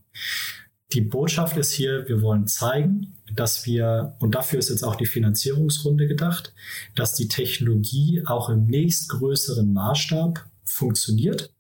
Die 0.93 1.01
Botschaft 1.01 1.57
ist 1.57 1.72
hier, 1.72 2.07
wir 2.07 2.22
wollen 2.22 2.48
zeigen, 2.48 3.17
dass 3.34 3.65
wir, 3.65 4.15
und 4.19 4.36
dafür 4.36 4.60
ist 4.60 4.69
jetzt 4.69 4.84
auch 4.84 4.96
die 4.96 5.05
Finanzierungsrunde 5.05 6.07
gedacht, 6.07 6.53
dass 6.96 7.13
die 7.13 7.27
Technologie 7.27 8.24
auch 8.25 8.50
im 8.50 8.67
nächstgrößeren 8.67 9.74
Maßstab 9.74 10.46
funktioniert. 10.63 11.51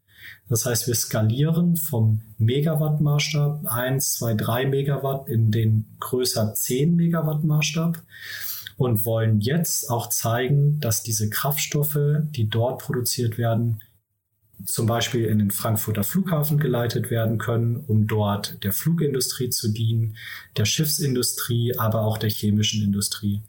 Das 0.47 0.65
heißt, 0.65 0.87
wir 0.87 0.95
skalieren 0.95 1.75
vom 1.75 2.21
Megawatt-Maßstab 2.37 3.65
1, 3.65 4.13
2, 4.13 4.33
3 4.35 4.65
Megawatt 4.67 5.27
in 5.27 5.51
den 5.51 5.97
größer 5.99 6.53
10 6.53 6.95
Megawatt-Maßstab 6.95 8.01
und 8.77 9.05
wollen 9.05 9.41
jetzt 9.41 9.89
auch 9.89 10.07
zeigen, 10.09 10.79
dass 10.79 11.03
diese 11.03 11.29
Kraftstoffe, 11.29 11.99
die 12.29 12.47
dort 12.47 12.81
produziert 12.81 13.37
werden, 13.37 13.81
zum 14.65 14.87
Beispiel 14.87 15.25
in 15.25 15.39
den 15.39 15.51
Frankfurter 15.51 16.03
Flughafen 16.03 16.59
geleitet 16.59 17.11
werden 17.11 17.37
können, 17.37 17.83
um 17.87 18.07
dort 18.07 18.63
der 18.63 18.71
Flugindustrie 18.71 19.49
zu 19.49 19.69
dienen, 19.69 20.17
der 20.55 20.65
Schiffsindustrie, 20.65 21.77
aber 21.77 22.01
auch 22.01 22.17
der 22.17 22.29
chemischen 22.29 22.83
Industrie. 22.83 23.41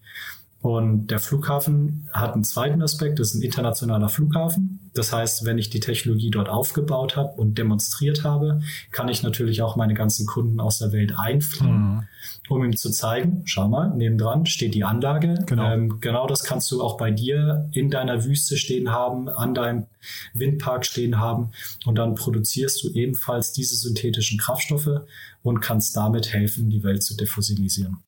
Und 0.60 1.06
der 1.06 1.20
Flughafen 1.20 2.08
hat 2.12 2.34
einen 2.34 2.42
zweiten 2.42 2.82
Aspekt, 2.82 3.20
das 3.20 3.28
ist 3.28 3.34
ein 3.36 3.42
internationaler 3.42 4.08
Flughafen. 4.08 4.90
Das 4.92 5.12
heißt, 5.12 5.44
wenn 5.44 5.56
ich 5.56 5.70
die 5.70 5.78
Technologie 5.78 6.30
dort 6.30 6.48
aufgebaut 6.48 7.16
habe 7.16 7.40
und 7.40 7.58
demonstriert 7.58 8.24
habe, 8.24 8.60
kann 8.90 9.08
ich 9.08 9.22
natürlich 9.22 9.62
auch 9.62 9.76
meine 9.76 9.94
ganzen 9.94 10.26
Kunden 10.26 10.58
aus 10.58 10.80
der 10.80 10.90
Welt 10.90 11.16
einfliegen, 11.16 11.94
mhm. 11.94 12.02
um 12.48 12.64
ihm 12.64 12.76
zu 12.76 12.90
zeigen, 12.90 13.42
schau 13.44 13.68
mal, 13.68 13.94
nebendran 13.94 14.46
steht 14.46 14.74
die 14.74 14.82
Anlage. 14.82 15.44
Genau. 15.46 15.70
Ähm, 15.70 16.00
genau 16.00 16.26
das 16.26 16.42
kannst 16.42 16.72
du 16.72 16.82
auch 16.82 16.96
bei 16.96 17.12
dir 17.12 17.68
in 17.72 17.88
deiner 17.88 18.24
Wüste 18.24 18.56
stehen 18.56 18.90
haben, 18.90 19.28
an 19.28 19.54
deinem 19.54 19.86
Windpark 20.34 20.84
stehen 20.84 21.20
haben 21.20 21.52
und 21.86 21.96
dann 21.96 22.16
produzierst 22.16 22.82
du 22.82 22.90
ebenfalls 22.90 23.52
diese 23.52 23.76
synthetischen 23.76 24.38
Kraftstoffe 24.38 25.02
und 25.42 25.60
kannst 25.60 25.96
damit 25.96 26.32
helfen, 26.32 26.68
die 26.68 26.82
Welt 26.82 27.04
zu 27.04 27.16
defossilisieren. 27.16 27.98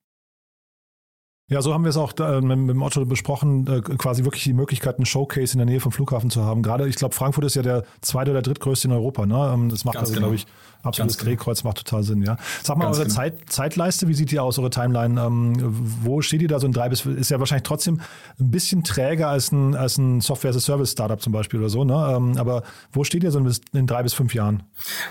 Ja, 1.51 1.63
so 1.63 1.75
haben 1.75 1.83
wir 1.83 1.89
es 1.91 1.97
auch 1.97 2.13
äh, 2.21 2.41
mit, 2.41 2.59
mit, 2.59 2.71
dem 2.71 2.83
Otto 2.83 3.05
besprochen, 3.05 3.67
äh, 3.67 3.81
quasi 3.81 4.23
wirklich 4.23 4.45
die 4.45 4.53
Möglichkeit, 4.53 4.97
einen 4.97 5.05
Showcase 5.05 5.53
in 5.53 5.59
der 5.59 5.67
Nähe 5.67 5.81
vom 5.81 5.91
Flughafen 5.91 6.31
zu 6.31 6.45
haben. 6.45 6.63
Gerade, 6.63 6.89
ich 6.89 6.95
glaube, 6.95 7.13
Frankfurt 7.13 7.45
ist 7.45 7.57
ja 7.57 7.63
der 7.63 7.83
zweite 8.03 8.31
oder 8.31 8.41
drittgrößte 8.41 8.87
in 8.87 8.93
Europa. 8.93 9.27
Ne? 9.27 9.51
Ähm, 9.53 9.69
das 9.69 9.85
macht 9.85 9.97
Ganz 9.97 10.11
also, 10.11 10.15
genau. 10.15 10.29
glaube 10.29 10.37
ich, 10.37 10.47
absolutes 10.85 11.19
genau. 11.19 11.31
Drehkreuz, 11.31 11.65
macht 11.65 11.79
total 11.79 12.05
Sinn. 12.05 12.23
Ja. 12.23 12.37
Sag 12.63 12.77
mal, 12.77 12.85
Ganz 12.85 12.99
eure 12.99 13.07
genau. 13.07 13.17
Zeit, 13.17 13.35
Zeitleiste, 13.51 14.09
wie 14.09 14.15
sieht 14.15 14.31
die 14.31 14.39
aus, 14.39 14.59
eure 14.59 14.71
Timeline? 14.71 15.21
Ähm, 15.21 15.55
wo 16.03 16.21
steht 16.23 16.43
ihr 16.43 16.49
da 16.49 16.61
so 16.61 16.67
in 16.67 16.73
drei 16.73 16.89
bis, 16.89 17.05
ist 17.05 17.31
ja 17.31 17.41
wahrscheinlich 17.41 17.65
trotzdem 17.65 18.01
ein 18.39 18.51
bisschen 18.53 18.85
träger 18.85 19.29
als 19.29 19.53
ein, 19.53 19.75
als 19.75 19.99
ein 19.99 20.21
Software-as-a-Service-Startup 20.21 21.21
zum 21.21 21.33
Beispiel 21.33 21.59
oder 21.59 21.69
so. 21.69 21.85
Ne? 21.85 22.15
Ähm, 22.17 22.39
aber 22.39 22.63
wo 22.93 23.03
steht 23.05 23.25
ihr 23.25 23.31
so 23.31 23.45
in 23.73 23.87
drei 23.87 24.03
bis 24.03 24.15
fünf 24.15 24.35
Jahren? 24.35 24.63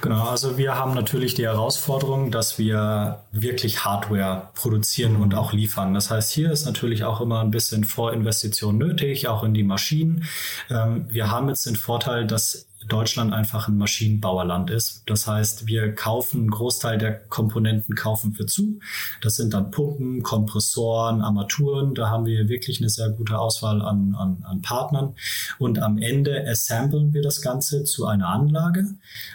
Genau, 0.01 0.29
also 0.29 0.57
wir 0.57 0.75
haben 0.75 0.93
natürlich 0.93 1.33
die 1.33 1.43
Herausforderung, 1.43 2.31
dass 2.31 2.57
wir 2.57 3.23
wirklich 3.31 3.83
Hardware 3.83 4.49
produzieren 4.55 5.17
und 5.17 5.35
auch 5.35 5.53
liefern. 5.53 5.93
Das 5.93 6.09
heißt, 6.09 6.28
hier 6.31 6.51
ist 6.51 6.65
natürlich 6.65 7.03
auch 7.03 7.21
immer 7.21 7.41
ein 7.41 7.51
bisschen 7.51 7.83
Vorinvestition 7.83 8.77
nötig, 8.77 9.27
auch 9.27 9.43
in 9.43 9.53
die 9.53 9.63
Maschinen. 9.63 10.25
Ähm, 10.69 11.05
wir 11.09 11.31
haben 11.31 11.49
jetzt 11.49 11.65
den 11.65 11.75
Vorteil, 11.75 12.25
dass 12.25 12.68
Deutschland 12.89 13.33
einfach 13.33 13.67
ein 13.67 13.77
Maschinenbauerland 13.77 14.69
ist. 14.69 15.03
Das 15.05 15.27
heißt, 15.27 15.67
wir 15.67 15.93
kaufen 15.95 16.41
einen 16.41 16.49
Großteil 16.49 16.97
der 16.97 17.13
Komponenten 17.13 17.95
kaufen 17.95 18.37
wir 18.37 18.47
zu. 18.47 18.79
Das 19.21 19.35
sind 19.35 19.53
dann 19.53 19.71
Pumpen, 19.71 20.23
Kompressoren, 20.23 21.21
Armaturen. 21.21 21.95
Da 21.95 22.09
haben 22.09 22.25
wir 22.25 22.49
wirklich 22.49 22.79
eine 22.79 22.89
sehr 22.89 23.09
gute 23.09 23.39
Auswahl 23.39 23.81
an, 23.81 24.15
an, 24.15 24.43
an 24.43 24.61
Partnern. 24.61 25.15
Und 25.57 25.79
am 25.79 25.97
Ende 25.97 26.45
assemblen 26.47 27.13
wir 27.13 27.21
das 27.21 27.41
Ganze 27.41 27.83
zu 27.83 28.05
einer 28.05 28.27
Anlage. 28.27 28.85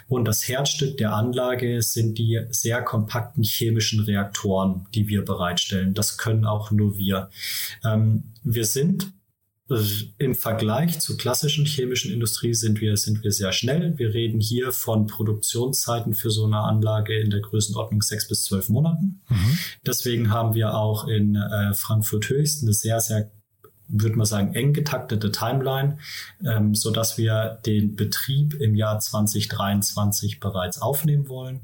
Und 0.07 0.25
das 0.25 0.47
Herzstück 0.47 0.97
der 0.97 1.13
Anlage 1.13 1.81
sind 1.81 2.17
die 2.17 2.41
sehr 2.51 2.81
kompakten 2.83 3.43
chemischen 3.43 4.01
Reaktoren, 4.01 4.85
die 4.93 5.07
wir 5.07 5.25
bereitstellen. 5.25 5.93
Das 5.93 6.17
können 6.17 6.45
auch 6.45 6.71
nur 6.71 6.97
wir. 6.97 7.29
Ähm, 7.83 8.23
wir 8.43 8.65
sind 8.65 9.11
im 9.67 10.35
Vergleich 10.35 10.99
zur 10.99 11.17
klassischen 11.17 11.65
chemischen 11.65 12.11
Industrie 12.11 12.53
sind 12.53 12.81
wir, 12.81 12.97
sind 12.97 13.23
wir 13.23 13.31
sehr 13.31 13.51
schnell. 13.51 13.97
Wir 13.97 14.13
reden 14.13 14.39
hier 14.39 14.71
von 14.71 15.07
Produktionszeiten 15.07 16.13
für 16.13 16.29
so 16.29 16.45
eine 16.45 16.59
Anlage 16.59 17.17
in 17.19 17.31
der 17.31 17.39
Größenordnung 17.39 18.03
sechs 18.03 18.27
bis 18.27 18.43
zwölf 18.43 18.69
Monaten. 18.69 19.21
Mhm. 19.27 19.57
Deswegen 19.83 20.29
haben 20.29 20.53
wir 20.53 20.75
auch 20.75 21.07
in 21.07 21.35
äh, 21.35 21.73
Frankfurt 21.73 22.29
Höchst 22.29 22.61
eine 22.61 22.73
sehr, 22.73 22.99
sehr 22.99 23.31
würde 23.87 24.15
man 24.15 24.25
sagen, 24.25 24.53
eng 24.55 24.73
getaktete 24.73 25.31
Timeline, 25.31 25.97
ähm, 26.43 26.73
so 26.73 26.91
dass 26.91 27.17
wir 27.17 27.59
den 27.65 27.95
Betrieb 27.95 28.55
im 28.55 28.75
Jahr 28.75 28.99
2023 28.99 30.39
bereits 30.39 30.81
aufnehmen 30.81 31.29
wollen. 31.29 31.61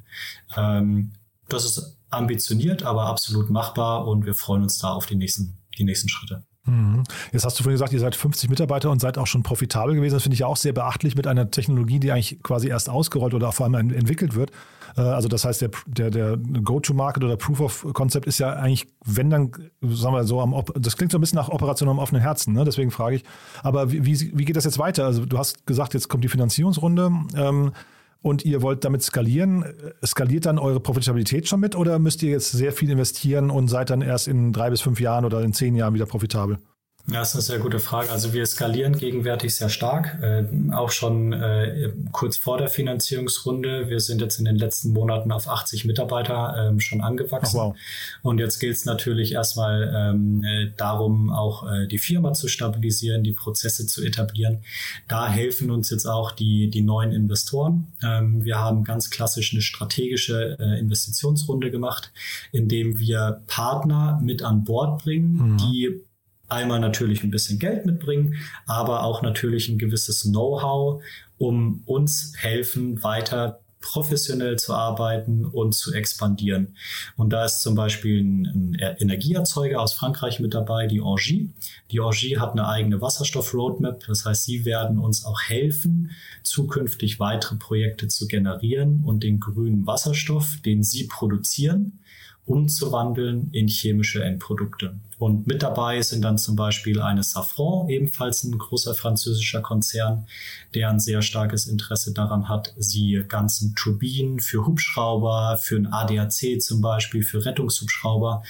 Ähm, 0.55 1.13
das 1.49 1.65
ist 1.65 1.97
ambitioniert, 2.09 2.83
aber 2.83 3.07
absolut 3.07 3.49
machbar 3.49 4.07
und 4.07 4.25
wir 4.25 4.35
freuen 4.35 4.63
uns 4.63 4.79
da 4.79 4.91
auf 4.93 5.05
die 5.05 5.15
nächsten, 5.15 5.57
die 5.77 5.83
nächsten 5.83 6.09
Schritte. 6.09 6.43
Mhm. 6.65 7.03
Jetzt 7.31 7.43
hast 7.43 7.59
du 7.59 7.63
vorhin 7.63 7.75
gesagt, 7.75 7.91
ihr 7.91 7.99
seid 7.99 8.15
50 8.15 8.49
Mitarbeiter 8.49 8.91
und 8.91 9.01
seid 9.01 9.17
auch 9.17 9.25
schon 9.25 9.41
profitabel 9.41 9.95
gewesen. 9.95 10.13
Das 10.13 10.23
finde 10.23 10.35
ich 10.35 10.41
ja 10.41 10.47
auch 10.47 10.57
sehr 10.57 10.73
beachtlich 10.73 11.15
mit 11.15 11.25
einer 11.25 11.49
Technologie, 11.49 11.99
die 11.99 12.11
eigentlich 12.11 12.41
quasi 12.43 12.67
erst 12.67 12.89
ausgerollt 12.89 13.33
oder 13.33 13.51
vor 13.51 13.65
allem 13.65 13.91
entwickelt 13.91 14.35
wird. 14.35 14.51
Äh, 14.95 15.01
also 15.01 15.27
das 15.27 15.43
heißt, 15.43 15.61
der, 15.61 15.71
der, 15.87 16.11
der 16.11 16.37
Go-to-Market 16.37 17.23
oder 17.23 17.35
Proof 17.35 17.61
of 17.61 17.87
Concept 17.93 18.27
ist 18.27 18.39
ja 18.39 18.53
eigentlich, 18.53 18.87
wenn 19.05 19.31
dann, 19.31 19.51
sagen 19.81 20.15
wir 20.15 20.23
so, 20.23 20.39
am, 20.39 20.63
das 20.75 20.97
klingt 20.97 21.11
so 21.11 21.17
ein 21.17 21.21
bisschen 21.21 21.37
nach 21.37 21.49
Operation 21.49 21.89
am 21.89 21.99
offenen 21.99 22.21
Herzen, 22.21 22.53
ne? 22.53 22.63
deswegen 22.63 22.91
frage 22.91 23.15
ich. 23.15 23.23
Aber 23.63 23.91
wie, 23.91 24.05
wie, 24.05 24.45
geht 24.45 24.55
das 24.55 24.65
jetzt 24.65 24.77
weiter? 24.77 25.05
Also 25.05 25.25
du 25.25 25.37
hast 25.39 25.65
gesagt, 25.65 25.95
jetzt 25.95 26.09
kommt 26.09 26.23
die 26.23 26.29
Finanzierungsrunde. 26.29 27.11
Ähm, 27.35 27.71
und 28.21 28.45
ihr 28.45 28.61
wollt 28.61 28.85
damit 28.85 29.01
skalieren, 29.01 29.65
skaliert 30.05 30.45
dann 30.45 30.59
eure 30.59 30.79
Profitabilität 30.79 31.47
schon 31.47 31.59
mit 31.59 31.75
oder 31.75 31.99
müsst 31.99 32.21
ihr 32.23 32.29
jetzt 32.29 32.51
sehr 32.51 32.71
viel 32.71 32.89
investieren 32.89 33.49
und 33.49 33.67
seid 33.67 33.89
dann 33.89 34.01
erst 34.01 34.27
in 34.27 34.53
drei 34.53 34.69
bis 34.69 34.81
fünf 34.81 34.99
Jahren 34.99 35.25
oder 35.25 35.41
in 35.41 35.53
zehn 35.53 35.75
Jahren 35.75 35.93
wieder 35.93 36.05
profitabel? 36.05 36.59
Ja, 37.07 37.19
das 37.19 37.29
ist 37.29 37.35
eine 37.35 37.41
sehr 37.41 37.59
gute 37.59 37.79
Frage. 37.79 38.11
Also 38.11 38.31
wir 38.33 38.45
skalieren 38.45 38.95
gegenwärtig 38.95 39.55
sehr 39.55 39.69
stark, 39.69 40.21
äh, 40.21 40.45
auch 40.71 40.91
schon 40.91 41.33
äh, 41.33 41.91
kurz 42.11 42.37
vor 42.37 42.57
der 42.57 42.69
Finanzierungsrunde. 42.69 43.89
Wir 43.89 43.99
sind 43.99 44.21
jetzt 44.21 44.37
in 44.37 44.45
den 44.45 44.55
letzten 44.55 44.93
Monaten 44.93 45.31
auf 45.31 45.47
80 45.47 45.85
Mitarbeiter 45.85 46.69
ähm, 46.69 46.79
schon 46.79 47.01
angewachsen. 47.01 47.57
Ach, 47.59 47.65
wow. 47.65 47.75
Und 48.21 48.39
jetzt 48.39 48.59
gilt 48.59 48.75
es 48.75 48.85
natürlich 48.85 49.33
erstmal 49.33 49.91
ähm, 49.95 50.43
äh, 50.43 50.71
darum, 50.77 51.31
auch 51.31 51.69
äh, 51.69 51.87
die 51.87 51.97
Firma 51.97 52.33
zu 52.33 52.47
stabilisieren, 52.47 53.23
die 53.23 53.33
Prozesse 53.33 53.87
zu 53.87 54.03
etablieren. 54.03 54.59
Da 55.07 55.27
helfen 55.27 55.71
uns 55.71 55.89
jetzt 55.89 56.05
auch 56.05 56.31
die, 56.31 56.69
die 56.69 56.81
neuen 56.81 57.11
Investoren. 57.11 57.87
Ähm, 58.03 58.45
wir 58.45 58.59
haben 58.59 58.83
ganz 58.83 59.09
klassisch 59.09 59.53
eine 59.53 59.61
strategische 59.61 60.57
äh, 60.59 60.79
Investitionsrunde 60.79 61.71
gemacht, 61.71 62.11
indem 62.51 62.99
wir 62.99 63.41
Partner 63.47 64.19
mit 64.23 64.43
an 64.43 64.63
Bord 64.63 65.03
bringen, 65.03 65.53
mhm. 65.53 65.57
die 65.57 66.01
einmal 66.51 66.79
natürlich 66.79 67.23
ein 67.23 67.31
bisschen 67.31 67.59
Geld 67.59 67.85
mitbringen, 67.85 68.35
aber 68.65 69.03
auch 69.03 69.21
natürlich 69.21 69.69
ein 69.69 69.77
gewisses 69.77 70.23
Know-how, 70.23 71.01
um 71.37 71.81
uns 71.85 72.33
helfen, 72.37 73.01
weiter 73.03 73.61
professionell 73.81 74.57
zu 74.57 74.73
arbeiten 74.73 75.43
und 75.43 75.73
zu 75.73 75.91
expandieren. 75.93 76.75
Und 77.17 77.33
da 77.33 77.45
ist 77.45 77.61
zum 77.61 77.75
Beispiel 77.75 78.21
ein, 78.21 78.77
Energieerzeuger 78.99 79.81
aus 79.81 79.93
Frankreich 79.93 80.39
mit 80.39 80.53
dabei, 80.53 80.87
die 80.87 80.99
Engie. 80.99 81.49
Die 81.89 81.97
Engie 81.97 82.37
hat 82.37 82.51
eine 82.51 82.67
eigene 82.67 83.01
Wasserstoff-Roadmap. 83.01 84.05
Das 84.07 84.25
heißt, 84.25 84.43
sie 84.43 84.65
werden 84.65 84.99
uns 84.99 85.25
auch 85.25 85.41
helfen, 85.41 86.11
zukünftig 86.43 87.19
weitere 87.19 87.55
Projekte 87.55 88.07
zu 88.07 88.27
generieren 88.27 89.03
und 89.03 89.23
den 89.23 89.39
grünen 89.39 89.85
Wasserstoff, 89.87 90.57
den 90.63 90.83
sie 90.83 91.07
produzieren, 91.07 91.99
umzuwandeln 92.45 93.49
in 93.51 93.67
chemische 93.67 94.23
Endprodukte. 94.23 94.95
Und 95.19 95.45
mit 95.45 95.61
dabei 95.61 96.01
sind 96.01 96.23
dann 96.23 96.39
zum 96.39 96.55
Beispiel 96.55 96.99
eine 96.99 97.21
Safran, 97.21 97.87
ebenfalls 97.89 98.43
ein 98.43 98.57
großer 98.57 98.95
französischer 98.95 99.61
Konzern, 99.61 100.25
der 100.73 100.89
ein 100.89 100.99
sehr 100.99 101.21
starkes 101.21 101.67
Interesse 101.67 102.11
daran 102.11 102.49
hat, 102.49 102.73
sie 102.77 103.23
ganzen 103.27 103.75
Turbinen 103.75 104.39
für 104.39 104.65
Hubschrauber, 104.65 105.59
für 105.61 105.75
ein 105.75 105.93
ADAC 105.93 106.59
zum 106.59 106.81
Beispiel, 106.81 107.21
für 107.21 107.45
Rettungshubschrauber, 107.45 108.41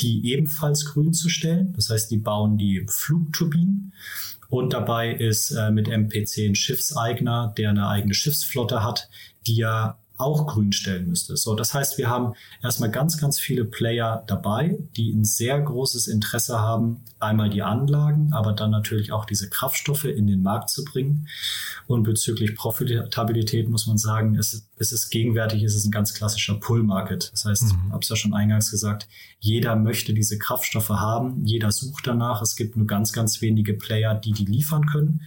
die 0.00 0.32
ebenfalls 0.32 0.84
grün 0.84 1.12
zu 1.12 1.28
stellen. 1.28 1.72
Das 1.74 1.90
heißt, 1.90 2.10
die 2.10 2.18
bauen 2.18 2.56
die 2.56 2.86
Flugturbinen. 2.88 3.92
Und 4.48 4.72
dabei 4.72 5.12
ist 5.12 5.52
äh, 5.52 5.70
mit 5.70 5.88
MPC 5.88 6.48
ein 6.48 6.54
Schiffseigner, 6.56 7.54
der 7.56 7.70
eine 7.70 7.88
eigene 7.88 8.14
Schiffsflotte 8.14 8.82
hat, 8.82 9.08
die 9.46 9.56
ja 9.56 9.99
auch 10.20 10.46
grün 10.46 10.72
stellen 10.72 11.08
müsste. 11.08 11.36
So, 11.36 11.54
das 11.54 11.74
heißt, 11.74 11.98
wir 11.98 12.08
haben 12.08 12.34
erstmal 12.62 12.90
ganz, 12.90 13.18
ganz 13.18 13.38
viele 13.38 13.64
Player 13.64 14.24
dabei, 14.26 14.78
die 14.96 15.10
ein 15.12 15.24
sehr 15.24 15.60
großes 15.60 16.06
Interesse 16.08 16.60
haben, 16.60 17.04
einmal 17.18 17.50
die 17.50 17.62
Anlagen, 17.62 18.32
aber 18.32 18.52
dann 18.52 18.70
natürlich 18.70 19.12
auch 19.12 19.24
diese 19.24 19.48
Kraftstoffe 19.48 20.04
in 20.04 20.26
den 20.26 20.42
Markt 20.42 20.70
zu 20.70 20.84
bringen. 20.84 21.28
Und 21.86 22.04
bezüglich 22.04 22.54
Profitabilität 22.54 23.68
muss 23.68 23.86
man 23.86 23.98
sagen, 23.98 24.36
es, 24.36 24.68
es 24.76 24.92
ist 24.92 25.10
gegenwärtig, 25.10 25.62
es 25.62 25.74
ist 25.74 25.86
ein 25.86 25.90
ganz 25.90 26.14
klassischer 26.14 26.54
Pull-Market. 26.54 27.30
Das 27.32 27.44
heißt, 27.44 27.62
mhm. 27.62 27.68
ich 27.68 27.92
habe 27.92 28.02
es 28.02 28.08
ja 28.08 28.16
schon 28.16 28.34
eingangs 28.34 28.70
gesagt, 28.70 29.08
jeder 29.38 29.76
möchte 29.76 30.14
diese 30.14 30.38
Kraftstoffe 30.38 30.90
haben, 30.90 31.44
jeder 31.44 31.72
sucht 31.72 32.06
danach. 32.06 32.42
Es 32.42 32.56
gibt 32.56 32.76
nur 32.76 32.86
ganz, 32.86 33.12
ganz 33.12 33.40
wenige 33.40 33.74
Player, 33.74 34.14
die 34.14 34.32
die 34.32 34.44
liefern 34.44 34.86
können. 34.86 35.22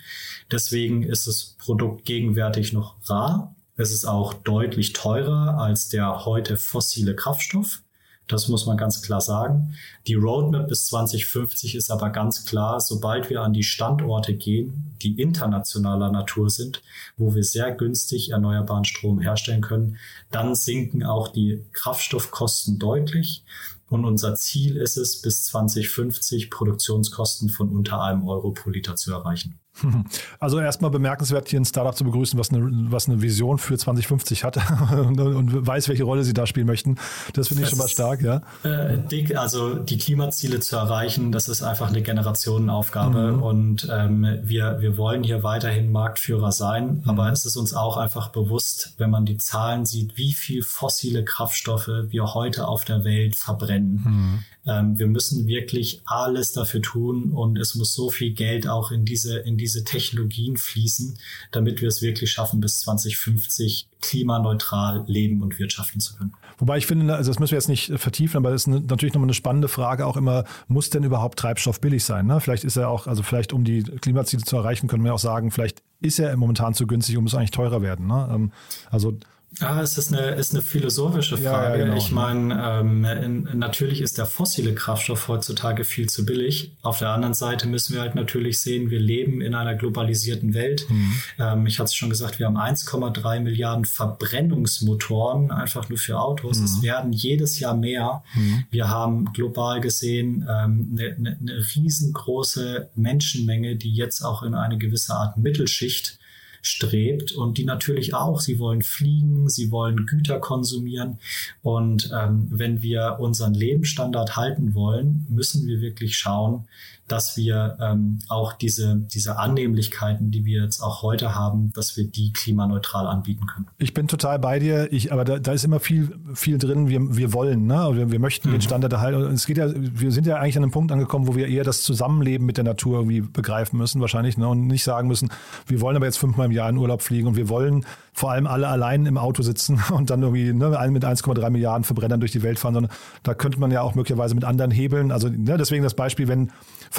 Deswegen 0.51 1.03
ist 1.03 1.27
das 1.27 1.55
Produkt 1.57 2.05
gegenwärtig 2.05 2.73
noch 2.73 2.95
rar 3.09 3.55
es 3.75 3.91
ist 3.91 4.05
auch 4.05 4.33
deutlich 4.33 4.93
teurer 4.93 5.57
als 5.57 5.89
der 5.89 6.25
heute 6.25 6.57
fossile 6.57 7.15
Kraftstoff. 7.15 7.81
Das 8.27 8.47
muss 8.47 8.65
man 8.65 8.77
ganz 8.77 9.01
klar 9.01 9.19
sagen. 9.19 9.75
Die 10.07 10.13
Roadmap 10.13 10.69
bis 10.69 10.85
2050 10.85 11.75
ist 11.75 11.91
aber 11.91 12.09
ganz 12.09 12.45
klar, 12.45 12.79
sobald 12.79 13.29
wir 13.29 13.41
an 13.41 13.51
die 13.51 13.63
Standorte 13.63 14.33
gehen, 14.33 14.95
die 15.01 15.19
internationaler 15.19 16.09
Natur 16.09 16.49
sind, 16.49 16.81
wo 17.17 17.35
wir 17.35 17.43
sehr 17.43 17.71
günstig 17.71 18.29
erneuerbaren 18.29 18.85
Strom 18.85 19.19
herstellen 19.19 19.61
können, 19.61 19.97
dann 20.31 20.55
sinken 20.55 21.03
auch 21.03 21.27
die 21.27 21.65
Kraftstoffkosten 21.73 22.79
deutlich. 22.79 23.43
Und 23.89 24.05
unser 24.05 24.35
Ziel 24.35 24.77
ist 24.77 24.97
es, 24.97 25.21
bis 25.21 25.43
2050 25.45 26.49
Produktionskosten 26.49 27.49
von 27.49 27.69
unter 27.69 28.01
einem 28.01 28.27
Euro 28.27 28.51
pro 28.51 28.69
Liter 28.69 28.95
zu 28.95 29.11
erreichen. 29.11 29.59
Also 30.39 30.59
erstmal 30.59 30.91
bemerkenswert, 30.91 31.47
hier 31.47 31.59
ein 31.59 31.65
Startup 31.65 31.95
zu 31.95 32.03
begrüßen, 32.03 32.37
was 32.37 32.51
eine, 32.51 32.67
was 32.91 33.07
eine 33.07 33.21
Vision 33.21 33.57
für 33.57 33.77
2050 33.77 34.43
hat 34.43 34.57
und, 34.91 35.19
und 35.19 35.67
weiß, 35.67 35.89
welche 35.89 36.03
Rolle 36.03 36.23
sie 36.23 36.33
da 36.33 36.45
spielen 36.45 36.67
möchten. 36.67 36.97
Das 37.33 37.47
finde 37.47 37.63
ich 37.63 37.69
schon 37.69 37.79
mal 37.79 37.87
stark, 37.87 38.21
ja. 38.21 38.41
Äh, 38.63 39.35
also 39.35 39.75
die 39.75 39.97
Klimaziele 39.97 40.59
zu 40.59 40.75
erreichen, 40.75 41.31
das 41.31 41.47
ist 41.47 41.63
einfach 41.63 41.89
eine 41.89 42.01
Generationenaufgabe 42.01 43.33
mhm. 43.33 43.43
und 43.43 43.87
ähm, 43.91 44.39
wir, 44.43 44.81
wir 44.81 44.97
wollen 44.97 45.23
hier 45.23 45.43
weiterhin 45.43 45.91
Marktführer 45.91 46.51
sein, 46.51 47.01
mhm. 47.03 47.09
aber 47.09 47.31
es 47.31 47.45
ist 47.45 47.55
uns 47.55 47.73
auch 47.73 47.97
einfach 47.97 48.29
bewusst, 48.29 48.93
wenn 48.97 49.09
man 49.09 49.25
die 49.25 49.37
Zahlen 49.37 49.85
sieht, 49.85 50.17
wie 50.17 50.33
viel 50.33 50.61
fossile 50.61 51.23
Kraftstoffe 51.23 51.89
wir 52.09 52.33
heute 52.33 52.67
auf 52.67 52.85
der 52.85 53.03
Welt 53.03 53.35
verbrennen. 53.35 54.03
Mhm. 54.05 54.43
Ähm, 54.65 54.97
wir 54.97 55.07
müssen 55.07 55.47
wirklich 55.47 56.01
alles 56.05 56.53
dafür 56.53 56.81
tun 56.81 57.31
und 57.31 57.57
es 57.57 57.75
muss 57.75 57.93
so 57.93 58.09
viel 58.09 58.33
Geld 58.33 58.67
auch 58.67 58.91
in 58.91 59.03
diese, 59.03 59.39
in 59.39 59.57
diese 59.57 59.62
Technologien 59.67 60.57
fließen, 60.57 61.17
damit 61.51 61.81
wir 61.81 61.87
es 61.87 62.01
wirklich 62.01 62.31
schaffen, 62.31 62.59
bis 62.59 62.79
2050 62.81 63.87
klimaneutral 64.01 65.03
leben 65.07 65.41
und 65.41 65.59
wirtschaften 65.59 65.99
zu 65.99 66.15
können. 66.15 66.33
Wobei 66.57 66.77
ich 66.77 66.85
finde, 66.85 67.15
also 67.15 67.31
das 67.31 67.39
müssen 67.39 67.51
wir 67.51 67.57
jetzt 67.57 67.69
nicht 67.69 67.91
vertiefen, 67.97 68.37
aber 68.37 68.51
das 68.51 68.63
ist 68.63 68.67
natürlich 68.67 69.13
nochmal 69.13 69.27
eine 69.27 69.33
spannende 69.33 69.67
Frage 69.67 70.05
auch 70.05 70.17
immer, 70.17 70.43
muss 70.67 70.89
denn 70.89 71.03
überhaupt 71.03 71.39
Treibstoff 71.39 71.79
billig 71.79 72.03
sein? 72.03 72.27
Ne? 72.27 72.39
Vielleicht 72.41 72.63
ist 72.63 72.75
er 72.75 72.89
auch, 72.89 73.07
also 73.07 73.23
vielleicht 73.23 73.53
um 73.53 73.63
die 73.63 73.83
Klimaziele 73.83 74.43
zu 74.43 74.57
erreichen, 74.57 74.87
können 74.87 75.03
wir 75.03 75.13
auch 75.13 75.19
sagen, 75.19 75.51
vielleicht 75.51 75.81
ist 76.01 76.19
er 76.19 76.35
momentan 76.35 76.73
zu 76.73 76.85
günstig 76.85 77.17
und 77.17 77.23
muss 77.23 77.35
eigentlich 77.35 77.51
teurer 77.51 77.81
werden. 77.81 78.07
Ne? 78.07 78.29
Ähm, 78.33 78.51
also 78.91 79.17
Ah, 79.59 79.81
es 79.81 79.97
ist 79.97 80.11
eine, 80.11 80.31
ist 80.31 80.53
eine 80.53 80.61
philosophische 80.61 81.37
Frage. 81.37 81.79
Ja, 81.79 81.85
genau. 81.85 81.97
Ich 81.97 82.11
meine, 82.11 82.81
ähm, 82.81 83.47
natürlich 83.53 84.01
ist 84.01 84.17
der 84.17 84.25
fossile 84.25 84.73
Kraftstoff 84.73 85.27
heutzutage 85.27 85.83
viel 85.83 86.09
zu 86.09 86.25
billig. 86.25 86.71
Auf 86.81 86.99
der 86.99 87.09
anderen 87.09 87.33
Seite 87.33 87.67
müssen 87.67 87.93
wir 87.93 88.01
halt 88.01 88.15
natürlich 88.15 88.61
sehen, 88.61 88.89
wir 88.89 88.99
leben 88.99 89.41
in 89.41 89.53
einer 89.53 89.75
globalisierten 89.75 90.53
Welt. 90.53 90.87
Mhm. 90.89 91.13
Ähm, 91.39 91.67
ich 91.67 91.79
hatte 91.79 91.85
es 91.85 91.95
schon 91.95 92.09
gesagt, 92.09 92.39
wir 92.39 92.47
haben 92.47 92.57
1,3 92.57 93.41
Milliarden 93.41 93.85
Verbrennungsmotoren 93.85 95.51
einfach 95.51 95.87
nur 95.89 95.99
für 95.99 96.19
Autos. 96.19 96.59
Mhm. 96.59 96.65
Es 96.65 96.81
werden 96.81 97.13
jedes 97.13 97.59
Jahr 97.59 97.75
mehr. 97.75 98.23
Mhm. 98.33 98.65
Wir 98.71 98.89
haben 98.89 99.33
global 99.33 99.81
gesehen 99.81 100.47
ähm, 100.49 100.97
eine, 100.97 101.15
eine, 101.15 101.37
eine 101.39 101.65
riesengroße 101.75 102.89
Menschenmenge, 102.95 103.75
die 103.75 103.93
jetzt 103.93 104.23
auch 104.23 104.41
in 104.41 104.55
eine 104.55 104.77
gewisse 104.77 105.13
Art 105.13 105.37
Mittelschicht 105.37 106.17
strebt 106.63 107.33
und 107.33 107.57
die 107.57 107.65
natürlich 107.65 108.15
auch, 108.15 108.39
sie 108.39 108.57
wollen 108.57 108.81
fliegen, 108.81 109.49
sie 109.49 109.69
wollen 109.69 110.05
Güter 110.05 110.39
konsumieren. 110.39 111.19
Und 111.61 112.09
ähm, 112.17 112.47
wenn 112.49 112.81
wir 112.81 113.17
unseren 113.19 113.53
Lebensstandard 113.53 114.37
halten 114.37 114.73
wollen, 114.73 115.27
müssen 115.29 115.67
wir 115.67 115.81
wirklich 115.81 116.17
schauen, 116.17 116.65
dass 117.07 117.35
wir 117.35 117.77
ähm, 117.81 118.19
auch 118.29 118.53
diese, 118.53 118.95
diese 119.13 119.37
Annehmlichkeiten, 119.37 120.31
die 120.31 120.45
wir 120.45 120.63
jetzt 120.63 120.81
auch 120.81 121.01
heute 121.01 121.35
haben, 121.35 121.71
dass 121.73 121.97
wir 121.97 122.07
die 122.07 122.31
klimaneutral 122.31 123.07
anbieten 123.07 123.45
können. 123.45 123.67
Ich 123.77 123.93
bin 123.93 124.07
total 124.07 124.39
bei 124.39 124.59
dir, 124.59 124.91
ich, 124.91 125.11
aber 125.11 125.25
da, 125.25 125.39
da 125.39 125.51
ist 125.51 125.65
immer 125.65 125.81
viel, 125.81 126.17
viel 126.33 126.57
drin, 126.57 126.87
wir, 126.87 127.15
wir 127.17 127.33
wollen, 127.33 127.67
ne? 127.67 127.89
wir, 127.93 128.11
wir 128.11 128.19
möchten 128.19 128.49
mhm. 128.49 128.53
den 128.53 128.61
Standard 128.61 128.93
erhalten. 128.93 129.21
Es 129.33 129.45
geht 129.45 129.57
ja, 129.57 129.67
wir 129.75 130.11
sind 130.11 130.25
ja 130.25 130.37
eigentlich 130.37 130.55
an 130.55 130.63
einem 130.63 130.71
Punkt 130.71 130.91
angekommen, 130.91 131.27
wo 131.27 131.35
wir 131.35 131.47
eher 131.47 131.63
das 131.63 131.83
Zusammenleben 131.83 132.45
mit 132.45 132.57
der 132.57 132.63
Natur 132.63 132.99
irgendwie 132.99 133.21
begreifen 133.21 133.77
müssen, 133.77 133.99
wahrscheinlich, 133.99 134.37
ne? 134.37 134.47
und 134.47 134.67
nicht 134.67 134.83
sagen 134.83 135.07
müssen, 135.09 135.29
wir 135.67 135.81
wollen 135.81 135.97
aber 135.97 136.05
jetzt 136.05 136.17
fünfmal 136.17 136.45
im 136.45 136.51
Jahr 136.51 136.69
in 136.69 136.77
Urlaub 136.77 137.01
fliegen 137.01 137.27
und 137.27 137.35
wir 137.35 137.49
wollen 137.49 137.85
vor 138.13 138.31
allem 138.31 138.47
alle 138.47 138.67
allein 138.67 139.05
im 139.05 139.17
Auto 139.17 139.43
sitzen 139.43 139.83
und 139.91 140.09
dann 140.09 140.21
irgendwie 140.21 140.53
ne, 140.53 140.69
mit 140.89 141.03
1,3 141.03 141.49
Milliarden 141.49 141.83
Verbrennern 141.83 142.21
durch 142.21 142.31
die 142.31 142.43
Welt 142.43 142.59
fahren, 142.59 142.75
sondern 142.75 142.93
da 143.23 143.33
könnte 143.33 143.59
man 143.59 143.71
ja 143.71 143.81
auch 143.81 143.95
möglicherweise 143.95 144.35
mit 144.35 144.45
anderen 144.45 144.71
Hebeln, 144.71 145.11
also 145.11 145.27
ne, 145.27 145.57
deswegen 145.57 145.83
das 145.83 145.95
Beispiel, 145.95 146.27
wenn 146.27 146.51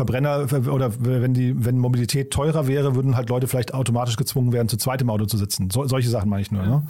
Verbrenner 0.04 0.46
oder 0.70 0.92
wenn 0.98 1.34
die, 1.34 1.64
wenn 1.64 1.78
Mobilität 1.78 2.30
teurer 2.30 2.66
wäre, 2.66 2.94
würden 2.94 3.16
halt 3.16 3.28
Leute 3.28 3.48
vielleicht 3.48 3.74
automatisch 3.74 4.16
gezwungen 4.16 4.52
werden, 4.52 4.68
zu 4.68 4.76
zweit 4.76 5.00
im 5.02 5.10
Auto 5.10 5.24
zu 5.24 5.36
sitzen. 5.36 5.70
So, 5.70 5.86
solche 5.86 6.08
Sachen 6.08 6.28
meine 6.28 6.42
ich 6.42 6.50
nur. 6.50 6.62
Ne? 6.62 6.82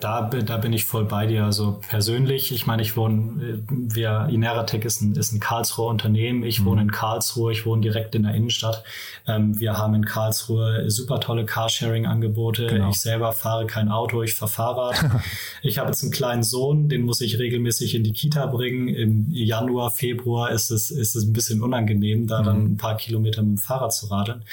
Da, 0.00 0.22
da, 0.22 0.56
bin 0.56 0.72
ich 0.72 0.84
voll 0.84 1.04
bei 1.04 1.26
dir. 1.26 1.44
Also 1.44 1.80
persönlich, 1.88 2.52
ich 2.52 2.66
meine, 2.66 2.82
ich 2.82 2.96
wohne, 2.96 3.62
wir, 3.68 4.28
Ineratec 4.30 4.84
ist 4.84 5.02
ein, 5.02 5.14
ist 5.14 5.32
ein 5.32 5.40
Karlsruher 5.40 5.88
Unternehmen. 5.88 6.44
Ich 6.44 6.60
mhm. 6.60 6.66
wohne 6.66 6.82
in 6.82 6.90
Karlsruhe, 6.90 7.52
ich 7.52 7.66
wohne 7.66 7.82
direkt 7.82 8.14
in 8.14 8.22
der 8.22 8.34
Innenstadt. 8.34 8.84
Ähm, 9.26 9.58
wir 9.58 9.76
haben 9.76 9.94
in 9.94 10.04
Karlsruhe 10.04 10.90
super 10.90 11.20
tolle 11.20 11.44
Carsharing-Angebote. 11.44 12.66
Genau. 12.66 12.90
Ich 12.90 13.00
selber 13.00 13.32
fahre 13.32 13.66
kein 13.66 13.88
Auto, 13.88 14.22
ich 14.22 14.34
fahre 14.34 14.50
Fahrrad. 14.50 15.04
ich 15.62 15.78
habe 15.78 15.88
jetzt 15.88 16.02
einen 16.02 16.12
kleinen 16.12 16.42
Sohn, 16.42 16.88
den 16.88 17.02
muss 17.02 17.20
ich 17.20 17.38
regelmäßig 17.38 17.94
in 17.94 18.04
die 18.04 18.12
Kita 18.12 18.46
bringen. 18.46 18.88
Im 18.88 19.26
Januar, 19.30 19.90
Februar 19.90 20.50
ist 20.50 20.70
es, 20.70 20.90
ist 20.90 21.16
es 21.16 21.24
ein 21.24 21.32
bisschen 21.32 21.62
unangenehm, 21.62 22.26
da 22.26 22.35
da 22.36 22.42
dann 22.42 22.60
mhm. 22.60 22.72
ein 22.72 22.76
paar 22.76 22.96
Kilometer 22.96 23.42
mit 23.42 23.58
dem 23.58 23.58
Fahrrad 23.58 23.92
zu 23.92 24.06
radeln. 24.06 24.44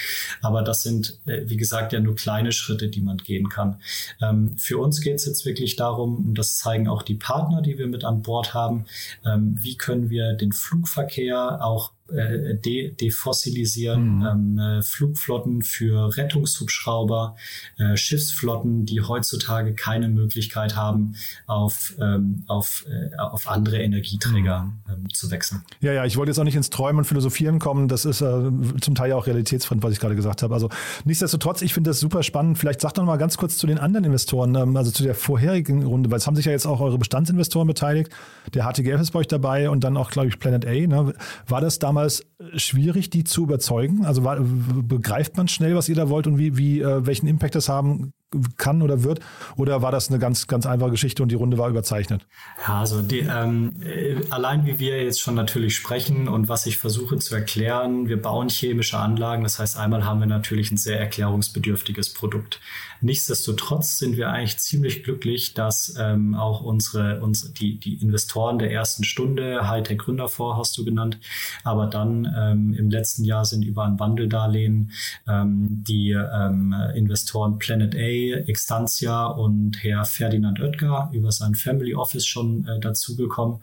Aber 0.41 0.61
das 0.61 0.83
sind, 0.83 1.19
äh, 1.25 1.41
wie 1.45 1.57
gesagt, 1.57 1.93
ja 1.93 1.99
nur 1.99 2.15
kleine 2.15 2.51
Schritte, 2.51 2.89
die 2.89 3.01
man 3.01 3.17
gehen 3.17 3.49
kann. 3.49 3.81
Ähm, 4.21 4.57
für 4.57 4.77
uns 4.77 5.01
geht 5.01 5.15
es 5.15 5.25
jetzt 5.25 5.45
wirklich 5.45 5.75
darum, 5.75 6.27
und 6.27 6.37
das 6.37 6.57
zeigen 6.57 6.87
auch 6.87 7.03
die 7.03 7.15
Partner, 7.15 7.61
die 7.61 7.77
wir 7.77 7.87
mit 7.87 8.03
an 8.03 8.21
Bord 8.21 8.53
haben, 8.53 8.85
ähm, 9.25 9.55
wie 9.59 9.77
können 9.77 10.09
wir 10.09 10.33
den 10.33 10.51
Flugverkehr 10.51 11.63
auch 11.63 11.91
äh, 12.13 12.56
de 12.56 12.91
defossilisieren, 12.91 14.19
mhm. 14.19 14.26
ähm, 14.26 14.60
äh, 14.60 14.82
Flugflotten 14.84 15.62
für 15.62 16.15
Rettungshubschrauber, 16.15 17.36
äh, 17.78 17.97
Schiffsflotten, 17.97 18.86
die 18.86 19.02
heutzutage 19.02 19.73
keine 19.73 20.10
Möglichkeit 20.10 20.76
haben, 20.76 21.15
auf, 21.47 21.95
ähm, 21.99 22.43
auf, 22.47 22.86
äh, 22.88 23.15
auf 23.17 23.49
andere 23.49 23.82
Energieträger 23.82 24.63
mhm. 24.63 24.93
ähm, 24.93 25.13
zu 25.13 25.32
wechseln. 25.32 25.62
Ja, 25.82 25.91
ja, 25.91 26.06
ich 26.06 26.17
wollte 26.17 26.30
jetzt 26.30 26.39
auch 26.39 26.43
nicht 26.43 26.56
ins 26.56 26.69
Träumen 26.69 26.99
und 26.99 27.06
Philosophieren 27.06 27.60
kommen. 27.60 27.88
Das 27.88 28.06
ist 28.06 28.21
äh, 28.21 28.52
zum 28.80 28.95
Teil 28.95 29.10
ja 29.10 29.15
auch 29.15 29.28
realitätsfremd, 29.28 29.82
was 29.84 29.93
ich 29.93 29.99
gerade 29.99 30.15
gesagt 30.15 30.43
habe. 30.43 30.54
Also 30.54 30.69
nichtsdestotrotz, 31.06 31.62
ich 31.62 31.73
finde 31.73 31.89
das 31.89 31.99
super 31.99 32.23
spannend. 32.23 32.58
Vielleicht 32.58 32.82
sagt 32.82 32.97
doch 32.97 33.04
mal 33.04 33.17
ganz 33.17 33.38
kurz 33.38 33.58
zu 33.58 33.67
den 33.67 33.80
anderen 33.80 34.06
Investoren, 34.06 34.56
ähm, 34.56 34.78
also 34.78 34.91
zu 34.91 35.04
der 35.04 35.15
vorherigen 35.15 35.84
Runde, 35.84 36.12
weil 36.12 36.17
es 36.17 36.28
haben 36.28 36.36
sich 36.36 36.45
ja 36.45 36.52
jetzt 36.52 36.65
auch 36.65 36.80
eure 36.80 36.97
Bestandsinvestoren 36.97 37.67
beteiligt. 37.67 38.12
Der 38.54 38.65
HTGF 38.65 39.02
ist 39.02 39.12
bei 39.12 39.19
euch 39.19 39.28
dabei 39.28 39.69
und 39.69 39.84
dann 39.84 39.97
auch, 39.97 40.12
glaube 40.12 40.28
ich, 40.28 40.39
Planet 40.39 40.65
A. 40.67 40.71
Ne? 40.71 41.13
War 41.47 41.62
das 41.62 41.80
damals 41.80 42.02
damals 42.03 42.25
schwierig, 42.55 43.09
die 43.09 43.23
zu 43.23 43.43
überzeugen? 43.43 44.05
Also 44.05 44.23
war, 44.23 44.37
begreift 44.39 45.37
man 45.37 45.47
schnell, 45.47 45.75
was 45.75 45.89
ihr 45.89 45.95
da 45.95 46.09
wollt 46.09 46.27
und 46.27 46.37
wie, 46.37 46.57
wie 46.57 46.81
äh, 46.81 47.05
welchen 47.05 47.27
Impact 47.27 47.55
das 47.55 47.69
haben 47.69 48.13
kann 48.57 48.81
oder 48.81 49.03
wird? 49.03 49.19
Oder 49.55 49.81
war 49.81 49.91
das 49.91 50.09
eine 50.09 50.19
ganz, 50.19 50.47
ganz 50.47 50.65
einfache 50.65 50.91
Geschichte 50.91 51.23
und 51.23 51.29
die 51.29 51.35
Runde 51.35 51.57
war 51.57 51.69
überzeichnet? 51.69 52.25
Ja, 52.67 52.79
also 52.79 53.01
die, 53.01 53.19
ähm, 53.19 53.73
äh, 53.83 54.15
allein 54.29 54.65
wie 54.65 54.79
wir 54.79 55.03
jetzt 55.03 55.21
schon 55.21 55.35
natürlich 55.35 55.75
sprechen 55.75 56.27
und 56.27 56.49
was 56.49 56.65
ich 56.65 56.77
versuche 56.77 57.17
zu 57.19 57.35
erklären, 57.35 58.07
wir 58.07 58.21
bauen 58.21 58.49
chemische 58.49 58.97
Anlagen. 58.97 59.43
Das 59.43 59.59
heißt, 59.59 59.77
einmal 59.77 60.05
haben 60.05 60.19
wir 60.19 60.27
natürlich 60.27 60.71
ein 60.71 60.77
sehr 60.77 60.99
erklärungsbedürftiges 60.99 62.13
Produkt. 62.13 62.59
Nichtsdestotrotz 63.03 63.99
sind 63.99 64.15
wir 64.15 64.29
eigentlich 64.29 64.59
ziemlich 64.59 65.03
glücklich, 65.03 65.53
dass 65.53 65.93
ähm, 65.99 66.35
auch 66.35 66.61
unsere, 66.61 67.19
unsere 67.21 67.51
die, 67.51 67.77
die 67.77 67.95
Investoren 67.95 68.59
der 68.59 68.71
ersten 68.71 69.03
Stunde, 69.03 69.67
Hightech 69.67 69.97
Gründerfonds 69.97 70.57
hast 70.57 70.77
du 70.77 70.85
genannt, 70.85 71.19
aber 71.65 71.87
dann 71.87 72.33
ähm, 72.37 72.73
im 72.73 72.89
letzten 72.89 73.25
Jahr 73.25 73.43
sind 73.43 73.63
über 73.63 73.83
ein 73.83 73.99
Wandeldarlehen 73.99 74.91
ähm, 75.27 75.67
die 75.69 76.11
ähm, 76.11 76.73
Investoren 76.95 77.59
Planet 77.59 77.93
A, 77.93 77.99
Extantia 78.31 79.27
und 79.27 79.83
Herr 79.83 80.05
Ferdinand 80.05 80.59
Oetker 80.59 81.09
über 81.13 81.31
sein 81.31 81.55
Family 81.55 81.95
Office 81.95 82.25
schon 82.25 82.67
äh, 82.67 82.79
dazugekommen. 82.79 83.59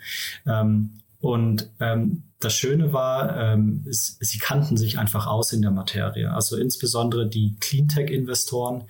Ähm, 0.47 1.01
und 1.21 1.69
ähm, 1.81 2.23
das 2.41 2.55
Schöne 2.55 2.95
war, 2.95 3.37
ähm, 3.37 3.85
es, 3.87 4.17
sie 4.21 4.39
kannten 4.39 4.79
sich 4.79 4.99
einfach 4.99 5.27
aus 5.27 5.53
in 5.53 5.61
der 5.61 5.71
Materie. 5.71 6.33
Also 6.33 6.57
insbesondere 6.57 7.29
die 7.29 7.57
Cleantech-Investoren, 7.61 8.85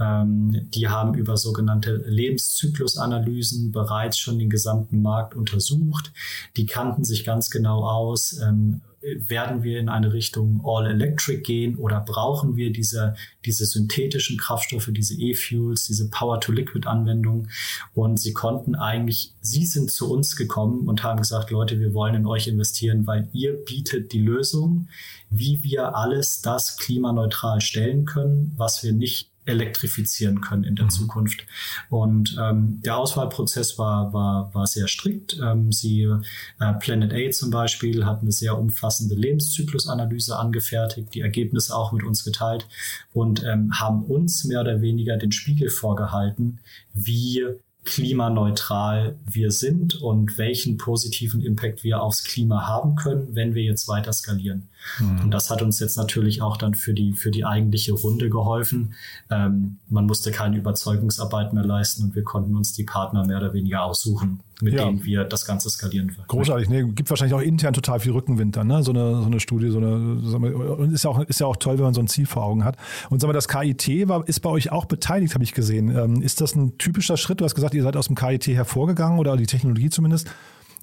ähm, 0.00 0.70
die 0.70 0.88
haben 0.88 1.12
über 1.14 1.36
sogenannte 1.36 1.96
Lebenszyklusanalysen 2.06 3.72
bereits 3.72 4.18
schon 4.18 4.38
den 4.38 4.48
gesamten 4.48 5.02
Markt 5.02 5.34
untersucht. 5.34 6.12
Die 6.56 6.64
kannten 6.64 7.04
sich 7.04 7.24
ganz 7.24 7.50
genau 7.50 7.84
aus. 7.84 8.38
Ähm, 8.40 8.80
werden 9.28 9.62
wir 9.62 9.78
in 9.78 9.88
eine 9.88 10.12
Richtung 10.12 10.62
All-Electric 10.64 11.42
gehen 11.42 11.76
oder 11.76 12.00
brauchen 12.00 12.56
wir 12.56 12.72
diese, 12.72 13.14
diese 13.44 13.66
synthetischen 13.66 14.38
Kraftstoffe, 14.38 14.88
diese 14.90 15.14
E-Fuels, 15.14 15.86
diese 15.86 16.08
Power-to-Liquid-Anwendungen? 16.10 17.50
Und 17.94 18.18
sie 18.18 18.32
konnten 18.32 18.74
eigentlich, 18.74 19.34
sie 19.40 19.66
sind 19.66 19.90
zu 19.90 20.10
uns 20.10 20.36
gekommen 20.36 20.88
und 20.88 21.02
haben 21.02 21.18
gesagt, 21.18 21.50
Leute, 21.50 21.80
wir 21.80 21.92
wollen 21.92 22.14
in 22.14 22.26
euch 22.26 22.46
investieren, 22.46 23.06
weil 23.06 23.28
ihr 23.32 23.52
bietet 23.52 24.12
die 24.12 24.22
Lösung, 24.22 24.88
wie 25.30 25.62
wir 25.62 25.96
alles 25.96 26.40
das 26.40 26.78
klimaneutral 26.78 27.60
stellen 27.60 28.04
können, 28.06 28.52
was 28.56 28.82
wir 28.82 28.92
nicht 28.92 29.33
elektrifizieren 29.46 30.40
können 30.40 30.64
in 30.64 30.76
der 30.76 30.86
mhm. 30.86 30.90
Zukunft. 30.90 31.46
Und 31.90 32.36
ähm, 32.40 32.80
der 32.84 32.96
Auswahlprozess 32.96 33.78
war, 33.78 34.12
war, 34.12 34.54
war 34.54 34.66
sehr 34.66 34.88
strikt. 34.88 35.38
Ähm, 35.42 35.72
sie, 35.72 36.02
äh, 36.02 36.72
Planet 36.80 37.12
A 37.12 37.30
zum 37.30 37.50
Beispiel, 37.50 38.06
hat 38.06 38.22
eine 38.22 38.32
sehr 38.32 38.58
umfassende 38.58 39.14
Lebenszyklusanalyse 39.14 40.36
angefertigt, 40.36 41.14
die 41.14 41.20
Ergebnisse 41.20 41.74
auch 41.74 41.92
mit 41.92 42.04
uns 42.04 42.24
geteilt 42.24 42.66
und 43.12 43.44
ähm, 43.44 43.78
haben 43.78 44.04
uns 44.04 44.44
mehr 44.44 44.60
oder 44.60 44.80
weniger 44.80 45.16
den 45.16 45.32
Spiegel 45.32 45.70
vorgehalten, 45.70 46.60
wie 46.92 47.44
klimaneutral 47.84 49.18
wir 49.26 49.50
sind 49.50 50.00
und 50.00 50.38
welchen 50.38 50.78
positiven 50.78 51.42
Impact 51.42 51.84
wir 51.84 52.02
aufs 52.02 52.24
Klima 52.24 52.66
haben 52.66 52.96
können, 52.96 53.28
wenn 53.34 53.54
wir 53.54 53.62
jetzt 53.62 53.88
weiter 53.88 54.12
skalieren. 54.12 54.68
Mhm. 54.98 55.22
Und 55.22 55.30
das 55.30 55.50
hat 55.50 55.62
uns 55.62 55.80
jetzt 55.80 55.96
natürlich 55.96 56.42
auch 56.42 56.56
dann 56.56 56.74
für 56.74 56.92
die, 56.92 57.12
für 57.12 57.30
die 57.30 57.44
eigentliche 57.44 57.92
Runde 57.92 58.30
geholfen. 58.30 58.94
Ähm, 59.30 59.78
man 59.88 60.06
musste 60.06 60.30
keine 60.30 60.56
Überzeugungsarbeit 60.56 61.52
mehr 61.52 61.64
leisten 61.64 62.04
und 62.04 62.14
wir 62.14 62.24
konnten 62.24 62.56
uns 62.56 62.72
die 62.72 62.84
Partner 62.84 63.26
mehr 63.26 63.38
oder 63.38 63.52
weniger 63.52 63.84
aussuchen, 63.84 64.40
mit 64.60 64.74
ja. 64.74 64.84
denen 64.84 65.04
wir 65.04 65.24
das 65.24 65.46
Ganze 65.46 65.70
skalieren 65.70 66.14
wollen. 66.16 66.28
Großartig. 66.28 66.68
Nee, 66.68 66.84
gibt 66.84 67.10
wahrscheinlich 67.10 67.34
auch 67.34 67.42
intern 67.42 67.74
total 67.74 68.00
viel 68.00 68.12
Rückenwind 68.12 68.56
dann, 68.56 68.66
ne? 68.66 68.82
So 68.82 68.92
eine, 68.92 69.20
so 69.20 69.26
eine 69.26 69.40
Studie, 69.40 69.70
so 69.70 69.78
eine, 69.78 69.94
und 69.94 70.92
ist 70.92 71.04
ja 71.04 71.10
auch, 71.10 71.20
ist 71.20 71.40
ja 71.40 71.46
auch 71.46 71.56
toll, 71.56 71.78
wenn 71.78 71.84
man 71.84 71.94
so 71.94 72.00
ein 72.00 72.08
Ziel 72.08 72.26
vor 72.26 72.44
Augen 72.44 72.64
hat. 72.64 72.76
Und 73.10 73.20
sagen 73.20 73.30
wir, 73.30 73.34
das 73.34 73.48
KIT 73.48 74.08
war, 74.08 74.26
ist 74.28 74.40
bei 74.40 74.50
euch 74.50 74.70
auch 74.70 74.84
beteiligt, 74.84 75.34
habe 75.34 75.44
ich 75.44 75.54
gesehen. 75.54 75.96
Ähm, 75.96 76.22
ist 76.22 76.40
das 76.40 76.54
ein 76.54 76.78
typischer 76.78 77.16
Schritt? 77.16 77.40
Du 77.40 77.44
hast 77.44 77.54
gesagt, 77.54 77.74
ihr 77.74 77.82
seid 77.82 77.96
aus 77.96 78.06
dem 78.06 78.16
KIT 78.16 78.48
hervorgegangen 78.48 79.18
oder 79.18 79.36
die 79.36 79.46
Technologie 79.46 79.90
zumindest. 79.90 80.30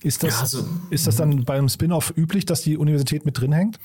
Ist 0.04 0.24
das, 0.24 0.34
ja, 0.34 0.40
also, 0.42 0.66
ist 0.90 1.06
das 1.06 1.18
dann 1.18 1.46
beim 1.46 1.70
Spin-off 1.70 2.12
üblich, 2.18 2.46
dass 2.46 2.62
die 2.62 2.76
Universität 2.76 3.24
mit 3.24 3.40
drin 3.40 3.54
hängt? 3.54 3.80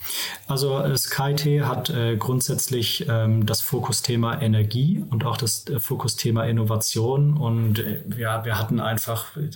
Also 0.47 0.79
das 0.79 1.11
KIT 1.11 1.63
hat 1.63 1.91
äh, 1.91 2.17
grundsätzlich 2.17 3.05
ähm, 3.07 3.45
das 3.45 3.61
Fokusthema 3.61 4.41
Energie 4.41 5.05
und 5.11 5.27
auch 5.27 5.37
das 5.37 5.67
äh, 5.67 5.79
Fokusthema 5.79 6.45
Innovation. 6.45 7.37
Und 7.37 7.81
äh, 7.81 8.01
ja, 8.17 8.47
wir 8.47 8.59
hatten 8.59 8.81
einfach 8.81 9.37
äh, 9.37 9.51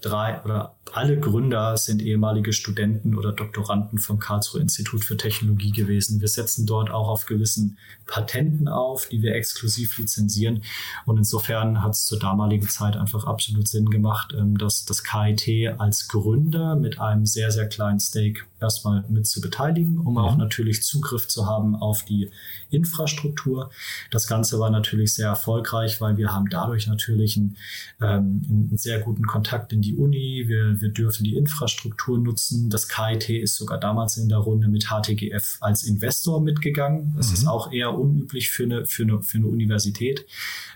drei 0.00 0.40
oder 0.44 0.76
alle 0.92 1.18
Gründer 1.18 1.76
sind 1.76 2.02
ehemalige 2.02 2.52
Studenten 2.52 3.16
oder 3.16 3.32
Doktoranden 3.32 3.98
vom 3.98 4.20
Karlsruhe 4.20 4.60
Institut 4.60 5.04
für 5.04 5.16
Technologie 5.16 5.72
gewesen. 5.72 6.20
Wir 6.20 6.28
setzen 6.28 6.66
dort 6.66 6.90
auch 6.90 7.08
auf 7.08 7.26
gewissen 7.26 7.78
Patenten 8.06 8.68
auf, 8.68 9.08
die 9.08 9.22
wir 9.22 9.34
exklusiv 9.34 9.98
lizenzieren. 9.98 10.62
Und 11.06 11.18
insofern 11.18 11.82
hat 11.82 11.92
es 11.92 12.06
zur 12.06 12.18
damaligen 12.20 12.68
Zeit 12.68 12.96
einfach 12.96 13.26
absolut 13.26 13.66
Sinn 13.66 13.90
gemacht, 13.90 14.34
ähm, 14.38 14.56
dass 14.58 14.84
das 14.84 15.02
KIT 15.02 15.74
als 15.78 16.03
Gründer 16.08 16.76
mit 16.76 17.00
einem 17.00 17.26
sehr, 17.26 17.50
sehr 17.50 17.68
kleinen 17.68 18.00
Stake 18.00 18.42
erstmal 18.60 19.04
mit 19.08 19.26
zu 19.26 19.40
beteiligen, 19.40 19.98
um 19.98 20.16
auch 20.18 20.36
natürlich 20.36 20.82
Zugriff 20.82 21.28
zu 21.28 21.46
haben 21.46 21.76
auf 21.76 22.04
die 22.04 22.30
Infrastruktur. 22.70 23.70
Das 24.10 24.26
Ganze 24.26 24.58
war 24.58 24.70
natürlich 24.70 25.14
sehr 25.14 25.28
erfolgreich, 25.28 26.00
weil 26.00 26.16
wir 26.16 26.32
haben 26.32 26.48
dadurch 26.48 26.86
natürlich 26.86 27.36
einen, 27.36 27.56
ähm, 28.00 28.42
einen 28.48 28.78
sehr 28.78 29.00
guten 29.00 29.26
Kontakt 29.26 29.72
in 29.72 29.82
die 29.82 29.94
Uni. 29.94 30.44
Wir, 30.46 30.80
wir 30.80 30.88
dürfen 30.88 31.24
die 31.24 31.36
Infrastruktur 31.36 32.18
nutzen. 32.18 32.70
Das 32.70 32.88
KIT 32.88 33.28
ist 33.28 33.56
sogar 33.56 33.78
damals 33.78 34.16
in 34.16 34.28
der 34.28 34.38
Runde 34.38 34.68
mit 34.68 34.86
HTGF 34.86 35.58
als 35.60 35.84
Investor 35.84 36.40
mitgegangen. 36.40 37.14
Das 37.16 37.28
mhm. 37.28 37.34
ist 37.34 37.46
auch 37.46 37.72
eher 37.72 37.96
unüblich 37.96 38.50
für 38.50 38.64
eine, 38.64 38.86
für 38.86 39.02
eine, 39.02 39.22
für 39.22 39.38
eine 39.38 39.46
Universität 39.46 40.26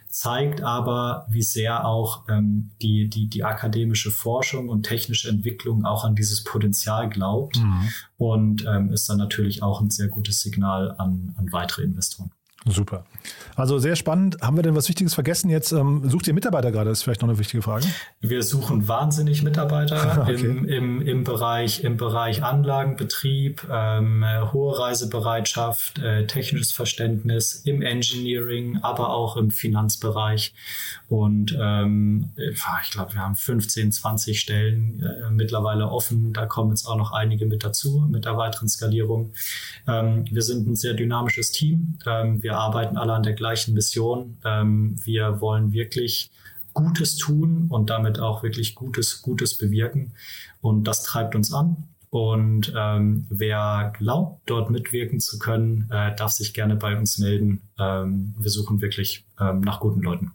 zeigt 0.09 0.63
aber, 0.63 1.27
wie 1.31 1.43
sehr 1.43 1.87
auch 1.87 2.29
ähm, 2.29 2.71
die, 2.81 3.09
die, 3.09 3.29
die 3.29 3.45
akademische 3.45 4.11
Forschung 4.11 4.69
und 4.69 4.85
technische 4.85 5.29
Entwicklung 5.29 5.85
auch 5.85 6.05
an 6.05 6.15
dieses 6.15 6.45
Potenzial 6.45 7.09
glaubt 7.09 7.59
mhm. 7.59 7.89
und 8.17 8.65
ähm, 8.67 8.93
ist 8.93 9.09
dann 9.09 9.19
natürlich 9.19 9.63
auch 9.63 9.81
ein 9.81 9.91
sehr 9.91 10.09
gutes 10.09 10.41
Signal 10.41 10.95
an, 10.99 11.35
an 11.37 11.53
weitere 11.53 11.83
Investoren. 11.83 12.31
Super. 12.71 13.05
Also 13.57 13.79
sehr 13.79 13.97
spannend. 13.97 14.39
Haben 14.41 14.57
wir 14.57 14.63
denn 14.63 14.75
was 14.75 14.89
Wichtiges 14.89 15.15
vergessen 15.15 15.51
jetzt? 15.51 15.73
Ähm, 15.73 16.09
sucht 16.09 16.29
ihr 16.29 16.35
Mitarbeiter 16.35 16.71
gerade? 16.71 16.91
Das 16.91 16.99
ist 16.99 17.05
vielleicht 17.05 17.23
noch 17.23 17.29
eine 17.29 17.39
wichtige 17.39 17.63
Frage. 17.63 17.87
Wir 18.21 18.43
suchen 18.43 18.87
wahnsinnig 18.87 19.43
Mitarbeiter 19.43 20.23
okay. 20.23 20.35
im, 20.35 20.65
im, 20.67 21.03
im, 21.03 21.25
Bereich, 21.25 21.83
im 21.83 21.97
Bereich 21.97 22.43
Anlagenbetrieb, 22.43 23.67
ähm, 23.71 24.25
hohe 24.53 24.79
Reisebereitschaft, 24.79 25.99
äh, 25.99 26.27
technisches 26.27 26.73
Verständnis 26.73 27.55
im 27.65 27.83
Engineering, 27.83 28.79
aber 28.83 29.11
auch 29.11 29.37
im 29.37 29.51
Finanzbereich. 29.51 30.55
Und 31.09 31.57
ähm, 31.61 32.31
ich 32.37 32.91
glaube, 32.91 33.15
wir 33.15 33.23
haben 33.23 33.35
15, 33.35 33.93
20 33.93 34.39
Stellen 34.39 35.03
äh, 35.03 35.31
mittlerweile 35.31 35.89
offen. 35.89 36.33
Da 36.33 36.47
kommen 36.47 36.71
jetzt 36.71 36.87
auch 36.87 36.97
noch 36.97 37.13
einige 37.13 37.47
mit 37.47 37.65
dazu 37.65 38.07
mit 38.09 38.25
der 38.25 38.37
weiteren 38.37 38.69
Skalierung. 38.69 39.33
Ähm, 39.89 40.25
wir 40.31 40.43
sind 40.43 40.69
ein 40.69 40.77
sehr 40.77 40.95
dynamisches 40.95 41.51
Team. 41.51 41.99
Ähm, 42.07 42.43
wir 42.43 42.57
arbeiten 42.57 42.97
alle 42.97 43.15
an 43.15 43.23
der 43.23 43.33
gleichen 43.33 43.75
Mission. 43.75 44.37
Ähm, 44.45 44.97
wir 45.05 45.41
wollen 45.41 45.73
wirklich 45.73 46.31
Gutes 46.75 47.17
tun 47.17 47.67
und 47.71 47.91
damit 47.91 48.21
auch 48.21 48.43
wirklich 48.43 48.75
Gutes, 48.75 49.23
Gutes 49.23 49.59
bewirken. 49.59 50.13
Und 50.61 50.85
das 50.85 51.03
treibt 51.03 51.35
uns 51.35 51.53
an. 51.53 51.89
Und 52.11 52.73
ähm, 52.77 53.27
wer 53.29 53.93
glaubt, 53.99 54.43
dort 54.47 54.71
mitwirken 54.71 55.21
zu 55.21 55.39
können, 55.39 55.89
äh, 55.91 56.15
darf 56.15 56.31
sich 56.31 56.55
gerne 56.55 56.77
bei 56.77 56.97
uns 56.97 57.19
melden. 57.19 57.63
Ähm, 57.79 58.35
wir 58.39 58.51
suchen 58.51 58.81
wirklich 58.81 59.27
ähm, 59.41 59.61
nach 59.61 59.81
guten 59.81 60.01
Leuten. 60.01 60.33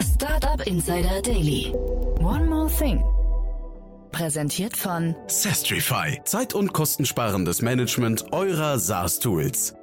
Startup 0.00 0.64
Insider 0.66 1.20
Daily. 1.22 1.72
One 2.20 2.46
more 2.46 2.68
thing. 2.68 3.02
Präsentiert 4.12 4.76
von 4.76 5.16
Sestrify. 5.26 6.20
Zeit- 6.24 6.54
und 6.54 6.74
kostensparendes 6.74 7.62
Management 7.62 8.32
eurer 8.32 8.78
SaaS-Tools. 8.78 9.74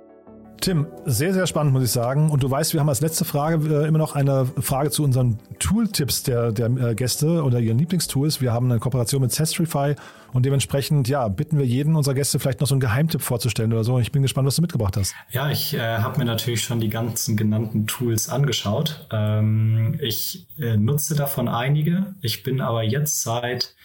Tim, 0.62 0.88
sehr, 1.06 1.34
sehr 1.34 1.48
spannend, 1.48 1.74
muss 1.74 1.84
ich 1.84 1.92
sagen. 1.92 2.30
Und 2.30 2.44
du 2.44 2.52
weißt, 2.52 2.74
wir 2.74 2.82
haben 2.82 2.90
als 2.90 3.02
letzte 3.02 3.26
Frage 3.26 3.84
äh, 3.84 3.88
immer 3.88 3.98
noch 3.98 4.14
eine 4.14 4.46
Frage 4.46 4.92
zu 4.92 5.04
unseren 5.04 5.40
Tooltips 5.58 6.24
der, 6.24 6.52
der 6.52 6.68
äh, 6.68 6.96
Gäste 6.96 7.44
oder 7.44 7.60
ihren 7.60 7.80
Lieblingstools. 7.80 8.42
Wir 8.42 8.52
haben 8.52 8.70
eine 8.70 8.80
Kooperation 8.80 9.22
mit 9.22 9.32
Sestrify 9.32 9.96
und 10.34 10.46
dementsprechend, 10.46 11.08
ja, 11.08 11.28
bitten 11.28 11.58
wir 11.58 11.66
jeden 11.66 11.96
unserer 11.96 12.14
Gäste 12.14 12.40
vielleicht 12.40 12.60
noch 12.60 12.68
so 12.68 12.76
einen 12.76 12.82
Geheimtipp 12.82 13.22
vorzustellen 13.22 13.72
oder 13.72 13.84
so. 13.84 14.00
Ich 14.00 14.12
bin 14.12 14.22
gespannt, 14.22 14.48
was 14.48 14.58
du 14.58 14.62
mitgebracht 14.62 14.98
hast. 14.98 15.16
Ja, 15.32 15.50
ich 15.50 15.74
äh, 15.74 15.80
habe 15.80 16.20
mir 16.20 16.26
natürlich 16.26 16.64
schon 16.64 16.80
die 16.80 16.90
ganzen 16.90 17.38
genannten 17.38 17.88
Tools 17.88 18.30
angeschaut. 18.30 19.08
Ähm, 19.12 19.98
ich 20.02 20.46
äh, 20.60 20.76
nutze 20.76 21.16
davon 21.16 21.48
einige. 21.48 22.16
Ich 22.22 22.44
bin 22.44 22.60
aber 22.60 22.84
jetzt 22.84 23.24
seit 23.24 23.76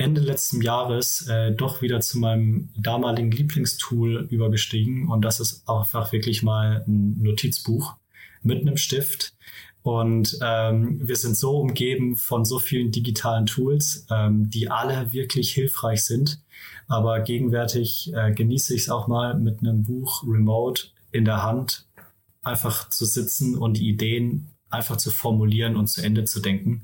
Ende 0.00 0.22
letzten 0.22 0.62
Jahres 0.62 1.28
äh, 1.28 1.52
doch 1.52 1.82
wieder 1.82 2.00
zu 2.00 2.18
meinem 2.18 2.70
damaligen 2.74 3.30
Lieblingstool 3.30 4.26
übergestiegen 4.30 5.08
und 5.08 5.22
das 5.22 5.40
ist 5.40 5.68
einfach 5.68 6.10
wirklich 6.12 6.42
mal 6.42 6.82
ein 6.88 7.20
Notizbuch 7.20 7.96
mit 8.42 8.62
einem 8.62 8.78
Stift. 8.78 9.34
Und 9.82 10.38
ähm, 10.42 11.06
wir 11.06 11.16
sind 11.16 11.36
so 11.36 11.58
umgeben 11.58 12.16
von 12.16 12.44
so 12.44 12.58
vielen 12.58 12.92
digitalen 12.92 13.46
Tools, 13.46 14.06
ähm, 14.10 14.50
die 14.50 14.70
alle 14.70 15.12
wirklich 15.12 15.52
hilfreich 15.52 16.04
sind. 16.04 16.42
Aber 16.86 17.20
gegenwärtig 17.20 18.12
äh, 18.14 18.32
genieße 18.32 18.74
ich 18.74 18.82
es 18.82 18.90
auch 18.90 19.06
mal 19.06 19.38
mit 19.38 19.60
einem 19.60 19.82
Buch 19.82 20.22
remote 20.26 20.88
in 21.12 21.24
der 21.24 21.42
Hand 21.42 21.86
einfach 22.42 22.88
zu 22.88 23.04
sitzen 23.04 23.56
und 23.56 23.78
die 23.78 23.88
Ideen 23.88 24.49
einfach 24.70 24.96
zu 24.96 25.10
formulieren 25.10 25.76
und 25.76 25.88
zu 25.88 26.02
Ende 26.02 26.24
zu 26.24 26.40
denken. 26.40 26.82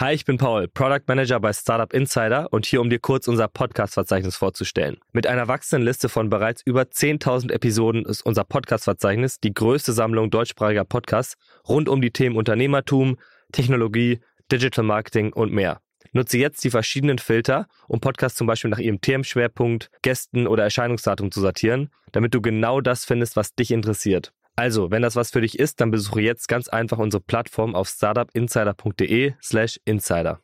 Hi, 0.00 0.14
ich 0.14 0.24
bin 0.24 0.38
Paul, 0.38 0.68
Product 0.68 1.02
Manager 1.08 1.40
bei 1.40 1.52
Startup 1.52 1.92
Insider 1.92 2.52
und 2.52 2.66
hier, 2.66 2.80
um 2.80 2.88
dir 2.88 3.00
kurz 3.00 3.26
unser 3.26 3.48
Podcast-Verzeichnis 3.48 4.36
vorzustellen. 4.36 4.98
Mit 5.12 5.26
einer 5.26 5.48
wachsenden 5.48 5.84
Liste 5.84 6.08
von 6.08 6.30
bereits 6.30 6.62
über 6.64 6.82
10.000 6.82 7.50
Episoden 7.50 8.04
ist 8.04 8.24
unser 8.24 8.44
Podcast-Verzeichnis 8.44 9.40
die 9.40 9.52
größte 9.52 9.92
Sammlung 9.92 10.30
deutschsprachiger 10.30 10.84
Podcasts 10.84 11.34
rund 11.68 11.88
um 11.88 12.00
die 12.00 12.12
Themen 12.12 12.36
Unternehmertum, 12.36 13.16
Technologie, 13.50 14.20
Digital 14.52 14.84
Marketing 14.84 15.32
und 15.32 15.52
mehr. 15.52 15.80
Nutze 16.12 16.38
jetzt 16.38 16.64
die 16.64 16.70
verschiedenen 16.70 17.18
Filter, 17.18 17.66
um 17.86 18.00
Podcasts 18.00 18.38
zum 18.38 18.46
Beispiel 18.46 18.70
nach 18.70 18.78
ihrem 18.78 19.00
Themenschwerpunkt, 19.00 19.90
Gästen 20.02 20.46
oder 20.46 20.64
Erscheinungsdatum 20.64 21.30
zu 21.30 21.40
sortieren, 21.40 21.90
damit 22.12 22.34
du 22.34 22.40
genau 22.40 22.80
das 22.80 23.04
findest, 23.04 23.36
was 23.36 23.54
dich 23.54 23.70
interessiert. 23.70 24.32
Also, 24.56 24.90
wenn 24.90 25.02
das 25.02 25.14
was 25.14 25.30
für 25.30 25.40
dich 25.40 25.58
ist, 25.58 25.80
dann 25.80 25.92
besuche 25.92 26.20
jetzt 26.20 26.48
ganz 26.48 26.68
einfach 26.68 26.98
unsere 26.98 27.22
Plattform 27.22 27.76
auf 27.76 27.88
startupinsider.de/slash 27.88 29.80
insider. 29.84 30.40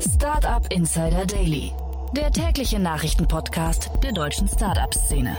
Startup 0.00 0.66
Insider 0.72 1.24
Daily, 1.24 1.72
der 2.16 2.32
tägliche 2.32 2.80
Nachrichtenpodcast 2.80 3.90
der 4.02 4.12
deutschen 4.12 4.48
Startup-Szene. 4.48 5.36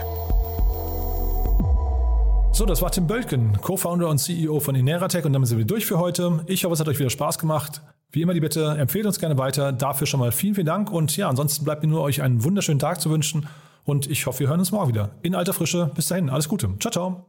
So, 2.52 2.64
das 2.64 2.80
war 2.80 2.90
Tim 2.90 3.06
Bölken, 3.06 3.60
Co-Founder 3.60 4.08
und 4.08 4.18
CEO 4.18 4.60
von 4.60 4.74
Ineratech 4.74 5.24
und 5.24 5.32
damit 5.32 5.48
sind 5.48 5.58
wir 5.58 5.66
durch 5.66 5.84
für 5.84 5.98
heute. 5.98 6.44
Ich 6.46 6.64
hoffe, 6.64 6.74
es 6.74 6.80
hat 6.80 6.88
euch 6.88 6.98
wieder 6.98 7.10
Spaß 7.10 7.38
gemacht. 7.38 7.82
Wie 8.14 8.22
immer 8.22 8.34
die 8.34 8.40
Bitte, 8.40 8.76
empfehlt 8.78 9.06
uns 9.06 9.18
gerne 9.18 9.38
weiter. 9.38 9.72
Dafür 9.72 10.06
schon 10.06 10.20
mal 10.20 10.30
vielen, 10.32 10.54
vielen 10.54 10.66
Dank 10.66 10.92
und 10.92 11.16
ja, 11.16 11.28
ansonsten 11.28 11.64
bleibt 11.64 11.82
mir 11.82 11.88
nur 11.88 12.02
euch 12.02 12.22
einen 12.22 12.44
wunderschönen 12.44 12.78
Tag 12.78 13.00
zu 13.00 13.10
wünschen 13.10 13.48
und 13.84 14.08
ich 14.10 14.26
hoffe, 14.26 14.40
wir 14.40 14.48
hören 14.48 14.58
uns 14.60 14.72
morgen 14.72 14.88
wieder. 14.88 15.10
In 15.22 15.34
alter 15.34 15.52
Frische. 15.52 15.90
Bis 15.94 16.06
dahin, 16.06 16.30
alles 16.30 16.48
Gute. 16.48 16.70
Ciao, 16.80 16.92
ciao. 16.92 17.26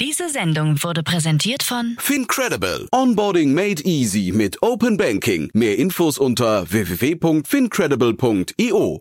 Diese 0.00 0.28
Sendung 0.28 0.80
wurde 0.84 1.02
präsentiert 1.02 1.64
von 1.64 1.96
Fincredible. 1.98 2.86
Onboarding 2.92 3.52
made 3.52 3.82
easy 3.82 4.30
mit 4.32 4.62
Open 4.62 4.96
Banking. 4.96 5.50
Mehr 5.54 5.76
Infos 5.76 6.18
unter 6.18 6.70
www.fincredible.io. 6.70 9.00